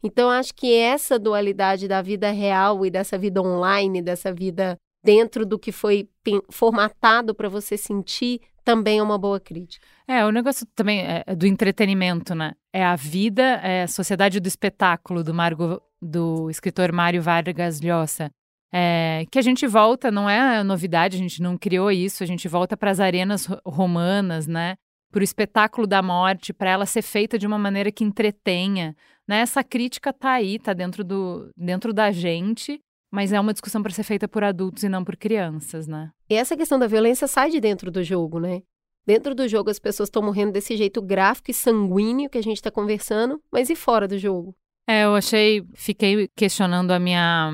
Então, 0.03 0.31
acho 0.31 0.55
que 0.55 0.75
essa 0.75 1.19
dualidade 1.19 1.87
da 1.87 2.03
vida 2.03 2.31
real 2.31 2.85
e 2.85 2.91
dessa 2.91 3.17
vida 3.17 3.41
online, 3.41 4.03
dessa 4.03 4.33
vida 4.33 4.77
dentro 5.05 5.45
do 5.45 5.59
que 5.59 5.73
foi 5.73 6.09
formatado 6.51 7.35
para 7.35 7.49
você 7.49 7.77
sentir, 7.77 8.41
também 8.65 8.99
é 8.99 9.03
uma 9.03 9.19
boa 9.19 9.41
crítica. 9.41 9.87
É, 10.07 10.25
o 10.25 10.31
negócio 10.31 10.67
também 10.75 11.01
é, 11.01 11.25
é 11.27 11.35
do 11.35 11.47
entretenimento, 11.47 12.35
né? 12.35 12.53
É 12.73 12.85
a 12.85 12.97
vida, 12.97 13.43
é 13.43 13.83
a 13.83 13.89
sociedade 13.89 14.41
do 14.41 14.47
espetáculo 14.47 15.25
do, 15.25 15.35
Margo, 15.35 15.81
do 16.01 16.49
escritor 16.51 16.93
Mário 16.93 17.23
Vargas 17.23 17.81
Llosa. 17.81 18.31
É, 18.75 19.27
que 19.31 19.39
a 19.39 19.43
gente 19.43 19.67
volta, 19.67 20.11
não 20.11 20.31
é 20.31 20.63
novidade, 20.63 21.17
a 21.17 21.19
gente 21.19 21.43
não 21.43 21.59
criou 21.59 21.91
isso, 21.91 22.23
a 22.23 22.27
gente 22.27 22.49
volta 22.49 22.75
para 22.77 22.91
as 22.91 23.01
arenas 23.01 23.47
romanas, 23.67 24.47
né? 24.47 24.77
Para 25.13 25.21
o 25.21 25.25
espetáculo 25.25 25.87
da 25.87 26.03
morte, 26.03 26.53
para 26.53 26.71
ela 26.71 26.87
ser 26.87 27.03
feita 27.03 27.39
de 27.39 27.47
uma 27.47 27.59
maneira 27.59 27.93
que 27.93 28.03
entretenha. 28.03 28.97
Né? 29.29 29.41
Essa 29.41 29.63
crítica 29.63 30.13
tá 30.13 30.33
aí, 30.33 30.59
tá 30.59 30.73
dentro, 30.73 31.05
do, 31.05 31.51
dentro 31.57 31.93
da 31.93 32.11
gente, 32.11 32.81
mas 33.13 33.33
é 33.33 33.39
uma 33.39 33.53
discussão 33.53 33.83
para 33.83 33.93
ser 33.93 34.03
feita 34.03 34.27
por 34.27 34.43
adultos 34.43 34.83
e 34.83 34.89
não 34.89 35.05
por 35.05 35.17
crianças, 35.17 35.87
né? 35.87 36.11
E 36.31 36.35
essa 36.35 36.57
questão 36.57 36.79
da 36.79 36.87
violência 36.87 37.29
sai 37.29 37.51
de 37.51 37.61
dentro 37.61 37.91
do 37.91 38.03
jogo, 38.03 38.41
né? 38.41 38.63
Dentro 39.07 39.35
do 39.35 39.47
jogo 39.47 39.69
as 39.69 39.79
pessoas 39.79 40.09
estão 40.09 40.23
morrendo 40.23 40.53
desse 40.53 40.77
jeito 40.77 41.03
gráfico 41.03 41.51
e 41.51 41.55
sanguíneo 41.55 42.31
que 42.31 42.39
a 42.39 42.43
gente 42.43 42.57
está 42.57 42.71
conversando, 42.71 43.39
mas 43.53 43.69
e 43.69 43.77
fora 43.77 44.09
do 44.09 44.17
jogo? 44.17 44.57
É, 44.89 45.05
eu 45.05 45.15
achei, 45.15 45.63
fiquei 45.75 46.29
questionando 46.35 46.91
a 46.91 46.99
minha 46.99 47.53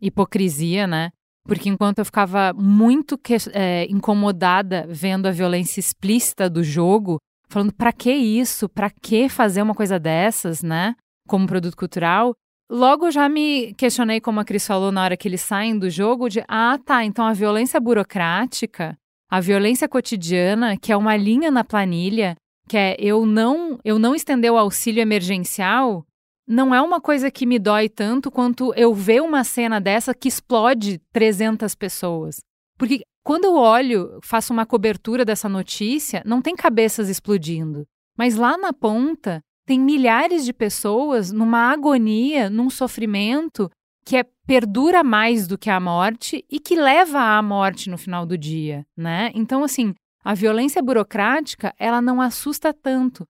hipocrisia, 0.00 0.86
né? 0.86 1.10
Porque 1.46 1.68
enquanto 1.68 1.98
eu 1.98 2.04
ficava 2.04 2.52
muito 2.52 3.16
que, 3.16 3.36
é, 3.52 3.86
incomodada 3.90 4.86
vendo 4.88 5.26
a 5.26 5.30
violência 5.30 5.80
explícita 5.80 6.50
do 6.50 6.62
jogo, 6.62 7.18
falando 7.48 7.72
para 7.72 7.92
que 7.92 8.12
isso? 8.12 8.68
Para 8.68 8.90
que 8.90 9.28
fazer 9.28 9.62
uma 9.62 9.74
coisa 9.74 9.98
dessas, 9.98 10.62
né? 10.62 10.94
Como 11.28 11.46
produto 11.46 11.76
cultural, 11.76 12.34
Logo 12.68 13.12
já 13.12 13.28
me 13.28 13.72
questionei, 13.74 14.20
como 14.20 14.40
a 14.40 14.44
Cris 14.44 14.66
falou 14.66 14.90
na 14.90 15.04
hora 15.04 15.16
que 15.16 15.28
eles 15.28 15.40
saem 15.40 15.78
do 15.78 15.88
jogo, 15.88 16.28
de 16.28 16.42
ah, 16.48 16.76
tá, 16.84 17.04
então 17.04 17.24
a 17.24 17.32
violência 17.32 17.78
burocrática, 17.78 18.98
a 19.30 19.40
violência 19.40 19.88
cotidiana, 19.88 20.76
que 20.76 20.90
é 20.90 20.96
uma 20.96 21.16
linha 21.16 21.48
na 21.48 21.62
planilha, 21.62 22.34
que 22.68 22.76
é 22.76 22.96
eu 22.98 23.24
não, 23.24 23.78
eu 23.84 24.00
não 24.00 24.16
estender 24.16 24.50
o 24.50 24.58
auxílio 24.58 25.00
emergencial, 25.00 26.04
não 26.46 26.74
é 26.74 26.80
uma 26.80 27.00
coisa 27.00 27.30
que 27.30 27.46
me 27.46 27.58
dói 27.58 27.88
tanto 27.88 28.30
quanto 28.30 28.72
eu 28.74 28.94
ver 28.94 29.20
uma 29.22 29.42
cena 29.42 29.80
dessa 29.80 30.14
que 30.14 30.28
explode 30.28 31.00
300 31.12 31.74
pessoas. 31.74 32.38
Porque 32.78 33.02
quando 33.24 33.44
eu 33.44 33.54
olho, 33.56 34.20
faço 34.22 34.52
uma 34.52 34.64
cobertura 34.64 35.24
dessa 35.24 35.48
notícia, 35.48 36.22
não 36.24 36.40
tem 36.40 36.54
cabeças 36.54 37.08
explodindo. 37.08 37.84
Mas 38.16 38.36
lá 38.36 38.56
na 38.56 38.72
ponta 38.72 39.40
tem 39.66 39.80
milhares 39.80 40.44
de 40.44 40.52
pessoas 40.52 41.32
numa 41.32 41.72
agonia, 41.72 42.48
num 42.48 42.70
sofrimento 42.70 43.68
que 44.04 44.16
é, 44.16 44.24
perdura 44.46 45.02
mais 45.02 45.48
do 45.48 45.58
que 45.58 45.68
a 45.68 45.80
morte 45.80 46.44
e 46.48 46.60
que 46.60 46.76
leva 46.76 47.18
à 47.18 47.42
morte 47.42 47.90
no 47.90 47.98
final 47.98 48.24
do 48.24 48.38
dia, 48.38 48.86
né? 48.96 49.32
Então, 49.34 49.64
assim, 49.64 49.92
a 50.22 50.32
violência 50.32 50.80
burocrática, 50.80 51.74
ela 51.76 52.00
não 52.00 52.20
assusta 52.20 52.72
tanto, 52.72 53.26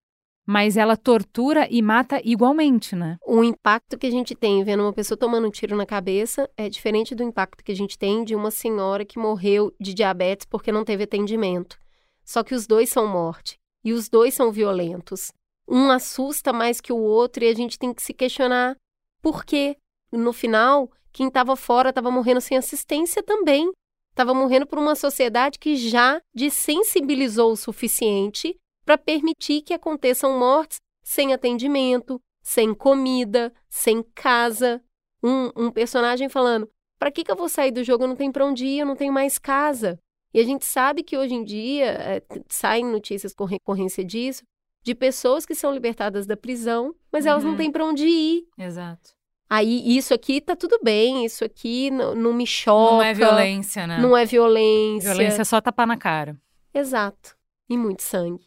mas 0.47 0.77
ela 0.77 0.97
tortura 0.97 1.67
e 1.71 1.83
mata 1.83 2.21
igualmente, 2.25 2.95
né? 2.95 3.19
O 3.27 3.43
impacto 3.43 3.99
que 3.99 4.07
a 4.07 4.11
gente 4.11 4.35
tem 4.35 4.63
vendo 4.63 4.83
uma 4.83 4.93
pessoa 4.93 5.19
tomando 5.19 5.49
um 5.49 5.51
tiro 5.51 5.77
na 5.77 5.85
cabeça 5.85 6.49
é 6.57 6.69
diferente 6.69 7.15
do 7.15 7.23
impacto 7.23 7.65
que 7.65 7.73
a 7.73 7.77
gente 7.77 7.99
tem 7.99 8.25
de 8.25 8.35
uma 8.35 8.51
senhora 8.51 9.05
que 9.05 9.19
morreu 9.19 9.75
de 9.81 9.93
diabetes 9.93 10.47
porque 10.47 10.71
não 10.71 10.85
teve 10.85 11.05
atendimento. 11.05 11.79
Só 12.25 12.43
que 12.43 12.55
os 12.55 12.67
dois 12.67 12.89
são 12.89 13.07
morte 13.07 13.59
e 13.85 13.93
os 13.93 14.09
dois 14.09 14.35
são 14.35 14.53
violentos 14.53 15.33
um 15.69 15.91
assusta 15.91 16.53
mais 16.53 16.81
que 16.81 16.93
o 16.93 16.99
outro 16.99 17.45
e 17.45 17.49
a 17.49 17.55
gente 17.55 17.79
tem 17.79 17.93
que 17.93 18.03
se 18.03 18.15
questionar 18.15 18.77
por 19.21 19.45
quê. 19.45 19.77
No 20.13 20.33
final, 20.33 20.91
quem 21.13 21.29
estava 21.29 21.57
fora 21.57 21.89
estava 21.91 22.11
morrendo 22.11 22.41
sem 22.41 22.57
assistência 22.57 23.23
também. 23.23 23.71
Estava 24.11 24.33
morrendo 24.33 24.67
por 24.67 24.79
uma 24.79 24.95
sociedade 24.95 25.59
que 25.59 25.77
já 25.77 26.21
desensibilizou 26.35 27.53
o 27.53 27.57
suficiente 27.57 28.57
para 28.87 28.97
permitir 28.97 29.63
que 29.63 29.75
aconteçam 29.75 30.39
mortes 30.39 30.79
sem 31.03 31.35
atendimento, 31.35 32.21
sem 32.41 32.73
comida, 32.73 33.53
sem 33.69 34.03
casa. 34.15 34.81
Um, 35.23 35.51
um 35.57 35.71
personagem 35.71 36.29
falando: 36.29 36.71
para 36.99 37.11
que, 37.11 37.25
que 37.25 37.31
eu 37.31 37.37
vou 37.37 37.49
sair 37.49 37.73
do 37.73 37.83
jogo? 37.83 38.05
Eu 38.05 38.09
não 38.09 38.17
tenho 38.17 38.33
para 38.33 38.47
onde 38.47 38.65
ir, 38.65 38.79
eu 38.79 38.87
não 38.87 38.97
tenho 38.97 39.13
mais 39.13 39.39
casa. 39.39 39.99
E 40.33 40.39
a 40.39 40.45
gente 40.45 40.65
sabe 40.65 41.03
que 41.03 41.19
hoje 41.19 41.35
em 41.35 41.43
dia 41.43 41.87
é, 41.87 42.23
saem 42.49 42.85
notícias 42.85 43.35
com 43.35 43.45
recorrência 43.45 44.05
disso, 44.05 44.45
de 44.85 44.95
pessoas 44.95 45.45
que 45.45 45.55
são 45.55 45.73
libertadas 45.73 46.27
da 46.27 46.37
prisão, 46.37 46.95
mas 47.11 47.25
uhum. 47.25 47.31
elas 47.31 47.45
não 47.45 47.51
uhum. 47.53 47.57
têm 47.57 47.73
para 47.73 47.85
onde 47.85 48.07
ir. 48.07 48.47
Exato. 48.57 49.17
Aí, 49.49 49.97
isso 49.97 50.13
aqui 50.13 50.41
tá 50.41 50.57
tudo 50.57 50.79
bem, 50.83 51.25
isso 51.25 51.45
aqui 51.45 51.89
não, 51.91 52.15
não 52.15 52.33
me 52.33 52.47
choca. 52.47 52.95
Não 52.95 53.03
é 53.03 53.15
violência, 53.15 53.87
né? 53.87 53.99
Não 53.99 54.17
é 54.17 54.25
violência. 54.25 55.11
Violência 55.11 55.43
é 55.43 55.45
só 55.45 55.61
tapar 55.61 55.87
na 55.87 55.97
cara. 55.97 56.37
Exato. 56.75 57.37
E 57.69 57.77
muito 57.77 58.03
sangue. 58.03 58.46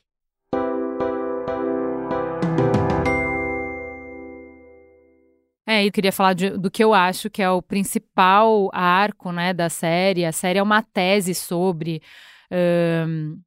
É, 5.72 5.86
eu 5.86 5.92
queria 5.92 6.12
falar 6.12 6.34
de, 6.34 6.50
do 6.50 6.72
que 6.72 6.84
eu 6.84 6.96
acho 6.96 7.30
que 7.30 7.44
é 7.44 7.50
o 7.52 7.62
principal 7.62 8.72
arco 8.74 9.32
né, 9.32 9.54
da 9.54 9.70
série. 9.70 10.26
A 10.26 10.32
série 10.32 10.58
é 10.58 10.64
uma 10.64 10.82
tese 10.82 11.36
sobre 11.36 12.02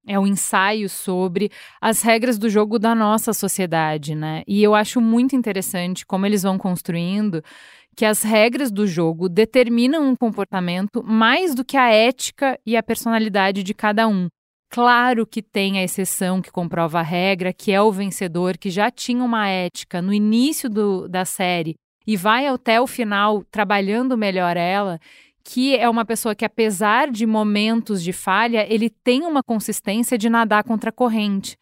é 0.06 0.16
um 0.16 0.24
ensaio 0.24 0.88
sobre 0.88 1.50
as 1.80 2.02
regras 2.02 2.38
do 2.38 2.48
jogo 2.48 2.78
da 2.78 2.94
nossa 2.94 3.32
sociedade, 3.32 4.14
né? 4.14 4.44
E 4.46 4.62
eu 4.62 4.76
acho 4.76 5.00
muito 5.00 5.34
interessante 5.34 6.06
como 6.06 6.24
eles 6.24 6.44
vão 6.44 6.56
construindo 6.56 7.42
que 7.96 8.04
as 8.04 8.22
regras 8.22 8.70
do 8.70 8.86
jogo 8.86 9.28
determinam 9.28 10.08
um 10.08 10.14
comportamento 10.14 11.02
mais 11.02 11.52
do 11.52 11.64
que 11.64 11.76
a 11.76 11.92
ética 11.92 12.56
e 12.64 12.76
a 12.76 12.82
personalidade 12.84 13.64
de 13.64 13.74
cada 13.74 14.06
um. 14.06 14.28
Claro 14.70 15.26
que 15.26 15.42
tem 15.42 15.80
a 15.80 15.82
exceção 15.82 16.40
que 16.40 16.52
comprova 16.52 17.00
a 17.00 17.02
regra, 17.02 17.52
que 17.52 17.72
é 17.72 17.82
o 17.82 17.90
vencedor 17.90 18.56
que 18.56 18.70
já 18.70 18.88
tinha 18.88 19.24
uma 19.24 19.48
ética 19.48 20.00
no 20.00 20.14
início 20.14 20.70
do, 20.70 21.08
da 21.08 21.24
série 21.24 21.74
e 22.06 22.16
vai 22.16 22.46
até 22.46 22.80
o 22.80 22.86
final 22.86 23.42
trabalhando 23.50 24.16
melhor 24.16 24.56
ela 24.56 24.98
que 25.44 25.76
é 25.76 25.88
uma 25.88 26.04
pessoa 26.04 26.34
que, 26.34 26.44
apesar 26.44 27.10
de 27.10 27.26
momentos 27.26 28.02
de 28.02 28.12
falha, 28.12 28.66
ele 28.72 28.88
tem 28.88 29.22
uma 29.22 29.42
consistência 29.42 30.16
de 30.16 30.28
nadar 30.30 30.64
contra 30.64 30.90
a 30.90 30.92
corrente. 30.92 31.56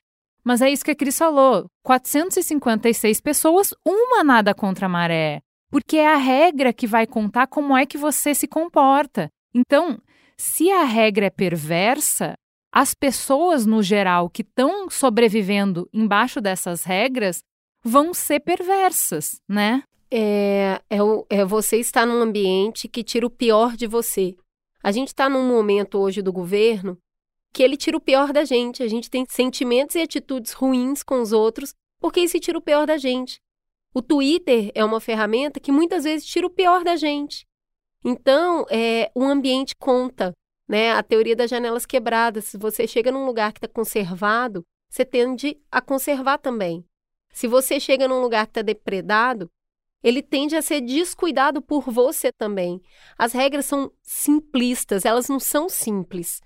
Mas 0.45 0.63
é 0.63 0.71
isso 0.71 0.85
que 0.85 0.91
a 0.91 0.95
Cris 0.95 1.19
falou: 1.19 1.67
456 1.83 3.21
pessoas, 3.21 3.75
uma 3.85 4.25
nada 4.25 4.55
contra 4.55 4.87
a 4.87 4.89
maré. 4.89 5.41
Porque 5.71 5.97
é 5.97 6.13
a 6.13 6.17
regra 6.17 6.73
que 6.73 6.87
vai 6.87 7.07
contar 7.07 7.47
como 7.47 7.77
é 7.77 7.87
que 7.87 7.97
você 7.97 8.35
se 8.35 8.49
comporta. 8.49 9.29
Então, 9.55 10.01
se 10.37 10.71
a 10.71 10.85
regra 10.85 11.27
é 11.27 11.31
perversa, 11.31 12.35
as 12.73 12.95
pessoas 12.95 13.67
no 13.67 13.83
geral 13.83 14.29
que 14.29 14.43
estão 14.43 14.91
sobrevivendo 14.91 15.89
embaixo 15.93 16.41
dessas 16.41 16.83
regras 16.83 17.43
vão 17.85 18.13
ser 18.13 18.41
perversas, 18.41 19.41
né? 19.49 19.83
É, 20.11 20.81
é, 20.91 20.99
é 21.29 21.45
você 21.45 21.77
estar 21.79 22.07
num 22.07 22.21
ambiente 22.21 22.89
que 22.89 23.05
tira 23.05 23.27
o 23.27 23.31
pior 23.31 23.77
de 23.77 23.87
você. 23.87 24.35
A 24.83 24.91
gente 24.91 25.09
está 25.09 25.29
num 25.29 25.47
momento 25.47 25.99
hoje 25.99 26.23
do 26.23 26.33
governo 26.33 26.99
que 27.53 27.63
ele 27.63 27.77
tira 27.77 27.97
o 27.97 28.01
pior 28.01 28.33
da 28.33 28.45
gente. 28.45 28.83
A 28.83 28.89
gente 28.89 29.11
tem 29.11 29.25
sentimentos 29.29 29.97
e 29.97 30.01
atitudes 30.01 30.53
ruins 30.53 31.03
com 31.03 31.21
os 31.21 31.33
outros 31.33 31.75
porque 32.01 32.21
isso 32.21 32.41
tira 32.41 32.59
o 32.59 32.63
pior 32.63 32.87
da 32.87 32.97
gente. 32.97 33.41
O 33.95 34.01
Twitter 34.01 34.71
é 34.75 34.85
uma 34.85 35.01
ferramenta 35.01 35.61
que 35.61 35.71
muitas 35.71 36.05
vezes 36.05 36.27
tira 36.27 36.47
o 36.47 36.51
pior 36.51 36.83
da 36.83 36.97
gente. 36.97 37.47
Então, 38.05 38.65
é, 38.71 39.11
o 39.15 39.23
ambiente 39.25 39.75
conta, 39.77 40.33
né? 40.67 40.93
A 40.93 41.03
teoria 41.03 41.37
das 41.37 41.51
janelas 41.51 41.85
quebradas. 41.85 42.47
Se 42.47 42.57
você 42.57 42.87
chega 42.87 43.13
num 43.13 43.27
lugar 43.27 43.53
que 43.53 43.59
está 43.59 43.69
conservado, 43.69 44.65
você 44.89 45.05
tende 45.05 45.61
a 45.71 45.83
conservar 45.83 46.39
também. 46.39 46.85
Se 47.33 47.47
você 47.47 47.79
chega 47.79 48.09
num 48.09 48.23
lugar 48.23 48.47
que 48.47 48.53
está 48.53 48.63
depredado, 48.63 49.51
ele 50.03 50.23
tende 50.23 50.57
a 50.57 50.63
ser 50.63 50.81
descuidado 50.81 51.61
por 51.61 51.91
você 51.91 52.33
também. 52.33 52.81
As 53.19 53.33
regras 53.33 53.67
são 53.67 53.93
simplistas, 54.03 55.05
elas 55.05 55.29
não 55.29 55.39
são 55.39 55.69
simples. 55.69 56.41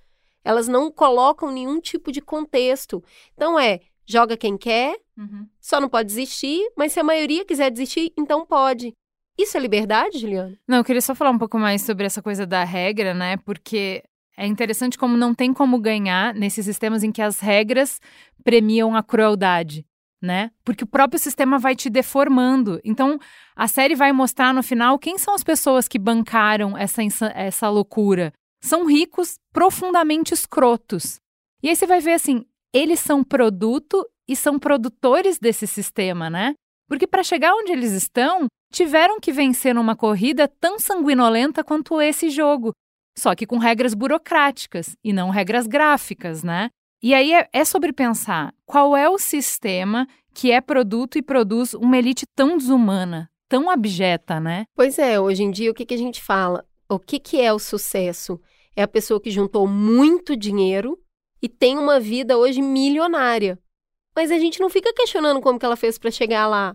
Elas 0.45 0.69
não 0.69 0.91
colocam 0.91 1.51
nenhum 1.51 1.81
tipo 1.81 2.13
de 2.13 2.21
contexto. 2.21 3.03
Então 3.35 3.59
é, 3.59 3.81
joga 4.05 4.37
quem 4.37 4.59
quer, 4.59 4.97
uhum. 5.17 5.47
só 5.61 5.81
não 5.81 5.89
pode 5.89 6.09
desistir, 6.09 6.61
mas 6.77 6.93
se 6.93 7.01
a 7.01 7.05
maioria 7.05 7.45
quiser 7.45 7.71
desistir, 7.71 8.13
então 8.17 8.45
pode. 8.45 8.93
Isso 9.39 9.57
é 9.57 9.61
liberdade, 9.61 10.19
Juliana? 10.19 10.57
Não, 10.69 10.79
eu 10.79 10.85
queria 10.85 11.01
só 11.01 11.15
falar 11.15 11.31
um 11.31 11.39
pouco 11.39 11.59
mais 11.59 11.83
sobre 11.83 12.07
essa 12.07 12.23
coisa 12.23 12.47
da 12.47 12.63
regra, 12.63 13.15
né? 13.15 13.37
Porque 13.39 14.03
é 14.37 14.47
interessante 14.47 14.99
como 14.99 15.17
não 15.17 15.35
tem 15.35 15.53
como 15.53 15.79
ganhar 15.81 16.35
nesses 16.35 16.65
sistemas 16.65 17.03
em 17.03 17.11
que 17.11 17.23
as 17.23 17.41
regras 17.41 18.01
premiam 18.45 18.95
a 18.95 19.03
crueldade 19.03 19.87
né? 20.25 20.51
Porque 20.65 20.83
o 20.83 20.87
próprio 20.87 21.21
sistema 21.21 21.59
vai 21.59 21.77
te 21.77 21.89
deformando. 21.91 22.81
Então, 22.83 23.19
a 23.55 23.69
série 23.69 23.95
vai 23.95 24.11
mostrar 24.13 24.53
no 24.53 24.63
final 24.63 24.99
quem 24.99 25.19
são 25.19 25.35
as 25.35 25.45
pessoas 25.45 25.87
que 25.87 25.99
bancaram 25.99 26.77
essa, 26.77 27.03
essa 27.35 27.69
loucura. 27.69 28.33
São 28.63 28.87
ricos 28.87 29.37
profundamente 29.53 30.33
escrotos. 30.33 31.19
E 31.63 31.69
aí 31.69 31.77
você 31.77 31.87
vai 31.87 32.01
ver 32.01 32.15
assim, 32.15 32.45
eles 32.73 32.99
são 32.99 33.23
produto 33.23 34.05
e 34.29 34.35
são 34.35 34.59
produtores 34.59 35.39
desse 35.39 35.67
sistema, 35.67 36.31
né? 36.31 36.55
Porque 36.89 37.07
para 37.07 37.23
chegar 37.23 37.55
onde 37.55 37.73
eles 37.73 37.93
estão, 37.93 38.47
tiveram 38.73 39.21
que 39.21 39.33
vencer 39.33 39.75
numa 39.75 39.95
corrida 39.95 40.49
tão 40.49 40.79
sanguinolenta 40.79 41.63
quanto 41.63 42.01
esse 42.01 42.31
jogo, 42.31 42.73
só 43.17 43.35
que 43.35 43.47
com 43.47 43.59
regras 43.59 43.95
burocráticas 43.95 44.97
e 45.05 45.13
não 45.13 45.31
regras 45.31 45.67
gráficas, 45.67 46.43
né? 46.43 46.71
E 47.05 47.13
aí 47.13 47.35
é, 47.35 47.47
é 47.53 47.67
sobre 47.67 47.93
pensar 47.93 48.55
qual 48.65 48.97
é 48.97 49.07
o 49.11 49.19
sistema 49.19 50.09
que 50.33 50.51
é 50.51 50.59
produto 50.59 51.19
e 51.19 51.23
produz 51.23 51.75
uma 51.75 51.99
elite 51.99 52.25
tão 52.35 52.57
desumana, 52.57 53.31
tão 53.47 53.69
abjeta, 53.69 54.41
né? 54.41 54.65
Pois 54.75 54.99
é, 54.99 55.21
hoje 55.21 55.43
em 55.43 55.51
dia 55.51 55.71
o 55.71 55.75
que, 55.75 55.85
que 55.85 55.93
a 55.93 55.99
gente 55.99 56.23
fala? 56.23 56.67
O 56.89 56.99
que, 56.99 57.21
que 57.21 57.39
é 57.39 57.53
o 57.53 57.59
sucesso? 57.59 58.41
É 58.75 58.83
a 58.83 58.89
pessoa 58.89 59.21
que 59.21 59.31
juntou 59.31 59.67
muito 59.67 60.35
dinheiro 60.35 60.99
e 61.43 61.47
tem 61.47 61.77
uma 61.77 62.01
vida 62.01 62.39
hoje 62.39 62.63
milionária. 62.63 63.59
Mas 64.17 64.31
a 64.31 64.39
gente 64.39 64.59
não 64.59 64.71
fica 64.71 64.91
questionando 64.95 65.43
como 65.43 65.59
que 65.59 65.67
ela 65.67 65.77
fez 65.77 65.99
para 65.99 66.11
chegar 66.11 66.47
lá. 66.47 66.75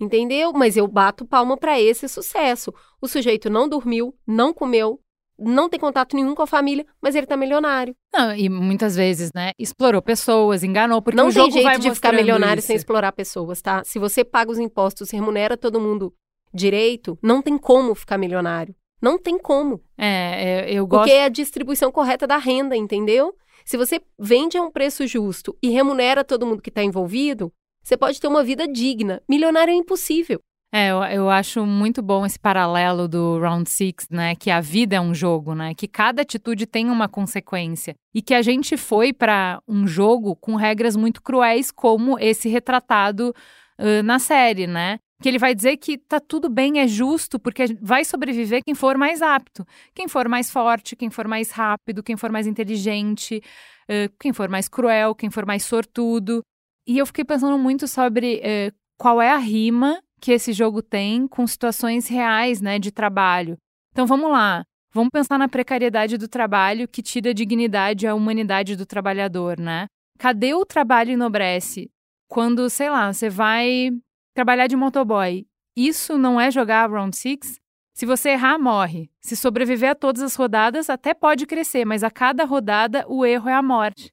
Entendeu? 0.00 0.52
Mas 0.52 0.76
eu 0.76 0.88
bato 0.88 1.24
palma 1.24 1.56
para 1.56 1.80
esse 1.80 2.08
sucesso. 2.08 2.74
O 3.00 3.06
sujeito 3.06 3.48
não 3.48 3.68
dormiu, 3.68 4.18
não 4.26 4.52
comeu, 4.52 5.00
não 5.40 5.68
tem 5.68 5.80
contato 5.80 6.14
nenhum 6.14 6.34
com 6.34 6.42
a 6.42 6.46
família, 6.46 6.86
mas 7.00 7.14
ele 7.14 7.26
tá 7.26 7.36
milionário. 7.36 7.94
Não, 8.12 8.34
e 8.34 8.48
muitas 8.48 8.94
vezes, 8.94 9.30
né, 9.34 9.52
explorou 9.58 10.02
pessoas, 10.02 10.62
enganou, 10.62 11.00
porque 11.00 11.16
não 11.16 11.28
o 11.28 11.30
jogo 11.30 11.52
tem 11.52 11.62
jeito 11.62 11.80
de 11.80 11.94
ficar 11.94 12.12
milionário 12.12 12.60
isso. 12.60 12.66
sem 12.66 12.76
explorar 12.76 13.12
pessoas, 13.12 13.60
tá? 13.60 13.82
Se 13.84 13.98
você 13.98 14.24
paga 14.24 14.50
os 14.50 14.58
impostos, 14.58 15.10
remunera 15.10 15.56
todo 15.56 15.80
mundo 15.80 16.12
direito, 16.52 17.18
não 17.22 17.40
tem 17.40 17.56
como 17.56 17.94
ficar 17.94 18.18
milionário. 18.18 18.74
Não 19.00 19.18
tem 19.18 19.38
como. 19.38 19.80
É, 19.96 20.70
eu 20.70 20.86
gosto... 20.86 21.04
Porque 21.04 21.16
é 21.16 21.24
a 21.24 21.28
distribuição 21.28 21.90
correta 21.90 22.26
da 22.26 22.36
renda, 22.36 22.76
entendeu? 22.76 23.34
Se 23.64 23.76
você 23.76 24.00
vende 24.18 24.58
a 24.58 24.62
um 24.62 24.70
preço 24.70 25.06
justo 25.06 25.56
e 25.62 25.70
remunera 25.70 26.24
todo 26.24 26.46
mundo 26.46 26.60
que 26.60 26.68
está 26.68 26.82
envolvido, 26.82 27.52
você 27.82 27.96
pode 27.96 28.20
ter 28.20 28.28
uma 28.28 28.44
vida 28.44 28.68
digna. 28.68 29.22
Milionário 29.28 29.72
é 29.72 29.74
impossível. 29.74 30.38
É, 30.72 30.90
eu, 30.92 31.02
eu 31.02 31.30
acho 31.30 31.66
muito 31.66 32.00
bom 32.00 32.24
esse 32.24 32.38
paralelo 32.38 33.08
do 33.08 33.40
Round 33.40 33.68
Six, 33.68 34.06
né? 34.08 34.36
Que 34.36 34.50
a 34.50 34.60
vida 34.60 34.94
é 34.94 35.00
um 35.00 35.12
jogo, 35.12 35.52
né? 35.52 35.74
Que 35.74 35.88
cada 35.88 36.22
atitude 36.22 36.64
tem 36.64 36.88
uma 36.88 37.08
consequência. 37.08 37.94
E 38.14 38.22
que 38.22 38.32
a 38.32 38.40
gente 38.40 38.76
foi 38.76 39.12
para 39.12 39.60
um 39.66 39.84
jogo 39.86 40.36
com 40.36 40.54
regras 40.54 40.94
muito 40.94 41.20
cruéis, 41.22 41.72
como 41.72 42.16
esse 42.20 42.48
retratado 42.48 43.34
uh, 43.80 44.02
na 44.04 44.20
série, 44.20 44.68
né? 44.68 44.98
Que 45.20 45.28
ele 45.28 45.38
vai 45.38 45.56
dizer 45.56 45.76
que 45.76 45.98
tá 45.98 46.20
tudo 46.20 46.48
bem, 46.48 46.78
é 46.78 46.86
justo, 46.86 47.38
porque 47.40 47.76
vai 47.82 48.04
sobreviver 48.04 48.62
quem 48.64 48.74
for 48.74 48.96
mais 48.96 49.20
apto, 49.20 49.66
quem 49.92 50.06
for 50.06 50.28
mais 50.28 50.52
forte, 50.52 50.94
quem 50.94 51.10
for 51.10 51.26
mais 51.26 51.50
rápido, 51.50 52.02
quem 52.02 52.16
for 52.16 52.30
mais 52.30 52.46
inteligente, 52.46 53.42
uh, 53.90 54.14
quem 54.20 54.32
for 54.32 54.48
mais 54.48 54.68
cruel, 54.68 55.16
quem 55.16 55.30
for 55.30 55.44
mais 55.44 55.64
sortudo. 55.64 56.42
E 56.86 56.96
eu 56.96 57.06
fiquei 57.06 57.24
pensando 57.24 57.58
muito 57.58 57.88
sobre 57.88 58.36
uh, 58.36 58.74
qual 58.96 59.20
é 59.20 59.32
a 59.32 59.36
rima 59.36 60.00
que 60.20 60.32
esse 60.32 60.52
jogo 60.52 60.82
tem 60.82 61.26
com 61.26 61.46
situações 61.46 62.06
reais, 62.06 62.60
né, 62.60 62.78
de 62.78 62.90
trabalho. 62.90 63.56
Então 63.90 64.06
vamos 64.06 64.30
lá, 64.30 64.62
vamos 64.92 65.10
pensar 65.10 65.38
na 65.38 65.48
precariedade 65.48 66.16
do 66.16 66.28
trabalho 66.28 66.86
que 66.86 67.02
tira 67.02 67.30
a 67.30 67.34
dignidade 67.34 68.06
à 68.06 68.14
humanidade 68.14 68.76
do 68.76 68.86
trabalhador, 68.86 69.58
né? 69.58 69.86
Cadê 70.18 70.54
o 70.54 70.66
trabalho 70.66 71.12
enobrece? 71.12 71.90
Quando, 72.28 72.68
sei 72.68 72.90
lá, 72.90 73.12
você 73.12 73.28
vai 73.28 73.90
trabalhar 74.34 74.66
de 74.66 74.76
motoboy, 74.76 75.46
isso 75.74 76.18
não 76.18 76.40
é 76.40 76.50
jogar 76.50 76.90
Round 76.90 77.16
Six? 77.16 77.58
Se 77.94 78.06
você 78.06 78.30
errar, 78.30 78.58
morre. 78.58 79.10
Se 79.20 79.36
sobreviver 79.36 79.90
a 79.90 79.94
todas 79.94 80.22
as 80.22 80.34
rodadas, 80.34 80.88
até 80.88 81.12
pode 81.12 81.46
crescer, 81.46 81.84
mas 81.84 82.04
a 82.04 82.10
cada 82.10 82.44
rodada 82.44 83.04
o 83.08 83.24
erro 83.24 83.48
é 83.48 83.54
a 83.54 83.62
morte. 83.62 84.12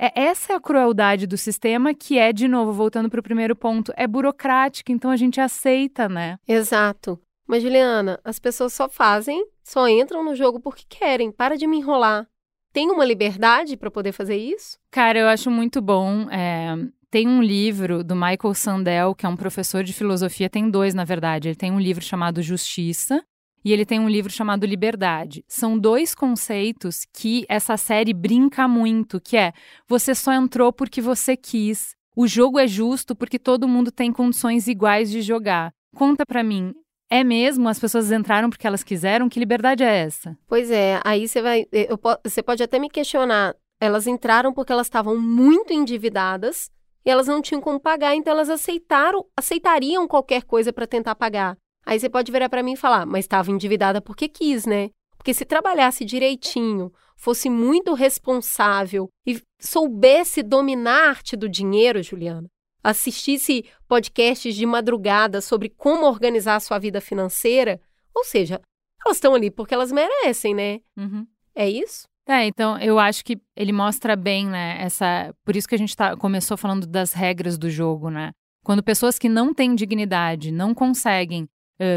É 0.00 0.12
essa 0.14 0.52
é 0.52 0.56
a 0.56 0.60
crueldade 0.60 1.26
do 1.26 1.36
sistema 1.36 1.92
que 1.92 2.18
é, 2.18 2.32
de 2.32 2.46
novo, 2.46 2.72
voltando 2.72 3.10
para 3.10 3.18
o 3.18 3.22
primeiro 3.22 3.56
ponto, 3.56 3.92
é 3.96 4.06
burocrática, 4.06 4.92
então 4.92 5.10
a 5.10 5.16
gente 5.16 5.40
aceita, 5.40 6.08
né? 6.08 6.38
Exato. 6.46 7.20
Mas, 7.48 7.62
Juliana, 7.62 8.20
as 8.22 8.38
pessoas 8.38 8.72
só 8.74 8.88
fazem, 8.88 9.44
só 9.64 9.88
entram 9.88 10.22
no 10.22 10.36
jogo 10.36 10.60
porque 10.60 10.84
querem. 10.88 11.32
Para 11.32 11.56
de 11.56 11.66
me 11.66 11.78
enrolar. 11.78 12.26
Tem 12.72 12.90
uma 12.90 13.04
liberdade 13.04 13.76
para 13.76 13.90
poder 13.90 14.12
fazer 14.12 14.36
isso? 14.36 14.78
Cara, 14.90 15.18
eu 15.18 15.26
acho 15.26 15.50
muito 15.50 15.80
bom. 15.80 16.30
É... 16.30 16.76
Tem 17.10 17.26
um 17.26 17.42
livro 17.42 18.04
do 18.04 18.14
Michael 18.14 18.52
Sandel, 18.52 19.14
que 19.14 19.24
é 19.24 19.28
um 19.28 19.36
professor 19.36 19.82
de 19.82 19.94
filosofia, 19.94 20.50
tem 20.50 20.70
dois, 20.70 20.92
na 20.92 21.04
verdade. 21.04 21.48
Ele 21.48 21.56
tem 21.56 21.72
um 21.72 21.80
livro 21.80 22.04
chamado 22.04 22.42
Justiça, 22.42 23.24
e 23.64 23.72
ele 23.72 23.84
tem 23.84 24.00
um 24.00 24.08
livro 24.08 24.32
chamado 24.32 24.66
Liberdade. 24.66 25.44
São 25.48 25.78
dois 25.78 26.14
conceitos 26.14 27.06
que 27.12 27.44
essa 27.48 27.76
série 27.76 28.14
brinca 28.14 28.66
muito, 28.68 29.20
que 29.20 29.36
é 29.36 29.52
você 29.86 30.14
só 30.14 30.32
entrou 30.32 30.72
porque 30.72 31.00
você 31.00 31.36
quis. 31.36 31.96
O 32.16 32.26
jogo 32.26 32.58
é 32.58 32.66
justo 32.66 33.14
porque 33.14 33.38
todo 33.38 33.68
mundo 33.68 33.92
tem 33.92 34.12
condições 34.12 34.66
iguais 34.66 35.10
de 35.10 35.22
jogar. 35.22 35.72
Conta 35.94 36.24
para 36.26 36.42
mim, 36.42 36.74
é 37.10 37.24
mesmo? 37.24 37.68
As 37.68 37.78
pessoas 37.78 38.12
entraram 38.12 38.50
porque 38.50 38.66
elas 38.66 38.82
quiseram? 38.82 39.28
Que 39.28 39.40
liberdade 39.40 39.82
é 39.82 39.96
essa? 39.98 40.36
Pois 40.46 40.70
é, 40.70 41.00
aí 41.04 41.26
você 41.26 41.40
vai, 41.40 41.66
eu, 41.72 41.98
você 42.22 42.42
pode 42.42 42.62
até 42.62 42.78
me 42.78 42.90
questionar. 42.90 43.54
Elas 43.80 44.06
entraram 44.06 44.52
porque 44.52 44.72
elas 44.72 44.88
estavam 44.88 45.16
muito 45.16 45.72
endividadas 45.72 46.70
e 47.04 47.10
elas 47.10 47.26
não 47.26 47.40
tinham 47.40 47.60
como 47.60 47.80
pagar, 47.80 48.14
então 48.14 48.32
elas 48.32 48.50
aceitaram, 48.50 49.24
aceitariam 49.36 50.06
qualquer 50.06 50.42
coisa 50.42 50.72
para 50.72 50.86
tentar 50.86 51.14
pagar. 51.14 51.56
Aí 51.88 51.98
você 51.98 52.10
pode 52.10 52.30
virar 52.30 52.50
para 52.50 52.62
mim 52.62 52.74
e 52.74 52.76
falar, 52.76 53.06
mas 53.06 53.24
estava 53.24 53.50
endividada 53.50 53.98
porque 53.98 54.28
quis, 54.28 54.66
né? 54.66 54.90
Porque 55.16 55.32
se 55.32 55.46
trabalhasse 55.46 56.04
direitinho, 56.04 56.92
fosse 57.16 57.48
muito 57.48 57.94
responsável 57.94 59.08
e 59.26 59.40
soubesse 59.58 60.42
dominar 60.42 61.06
a 61.06 61.08
arte 61.08 61.34
do 61.34 61.48
dinheiro, 61.48 62.02
Juliana, 62.02 62.46
assistisse 62.84 63.64
podcasts 63.88 64.54
de 64.54 64.66
madrugada 64.66 65.40
sobre 65.40 65.70
como 65.70 66.04
organizar 66.04 66.56
a 66.56 66.60
sua 66.60 66.78
vida 66.78 67.00
financeira, 67.00 67.80
ou 68.14 68.22
seja, 68.22 68.60
elas 69.02 69.16
estão 69.16 69.34
ali 69.34 69.50
porque 69.50 69.72
elas 69.72 69.90
merecem, 69.90 70.54
né? 70.54 70.80
Uhum. 70.94 71.26
É 71.54 71.70
isso? 71.70 72.06
É, 72.28 72.44
então 72.44 72.78
eu 72.80 72.98
acho 72.98 73.24
que 73.24 73.40
ele 73.56 73.72
mostra 73.72 74.14
bem, 74.14 74.46
né? 74.46 74.76
Essa, 74.82 75.34
por 75.42 75.56
isso 75.56 75.66
que 75.66 75.74
a 75.74 75.78
gente 75.78 75.96
tá, 75.96 76.14
começou 76.18 76.58
falando 76.58 76.86
das 76.86 77.14
regras 77.14 77.56
do 77.56 77.70
jogo, 77.70 78.10
né? 78.10 78.32
Quando 78.62 78.82
pessoas 78.82 79.18
que 79.18 79.30
não 79.30 79.54
têm 79.54 79.74
dignidade 79.74 80.52
não 80.52 80.74
conseguem 80.74 81.48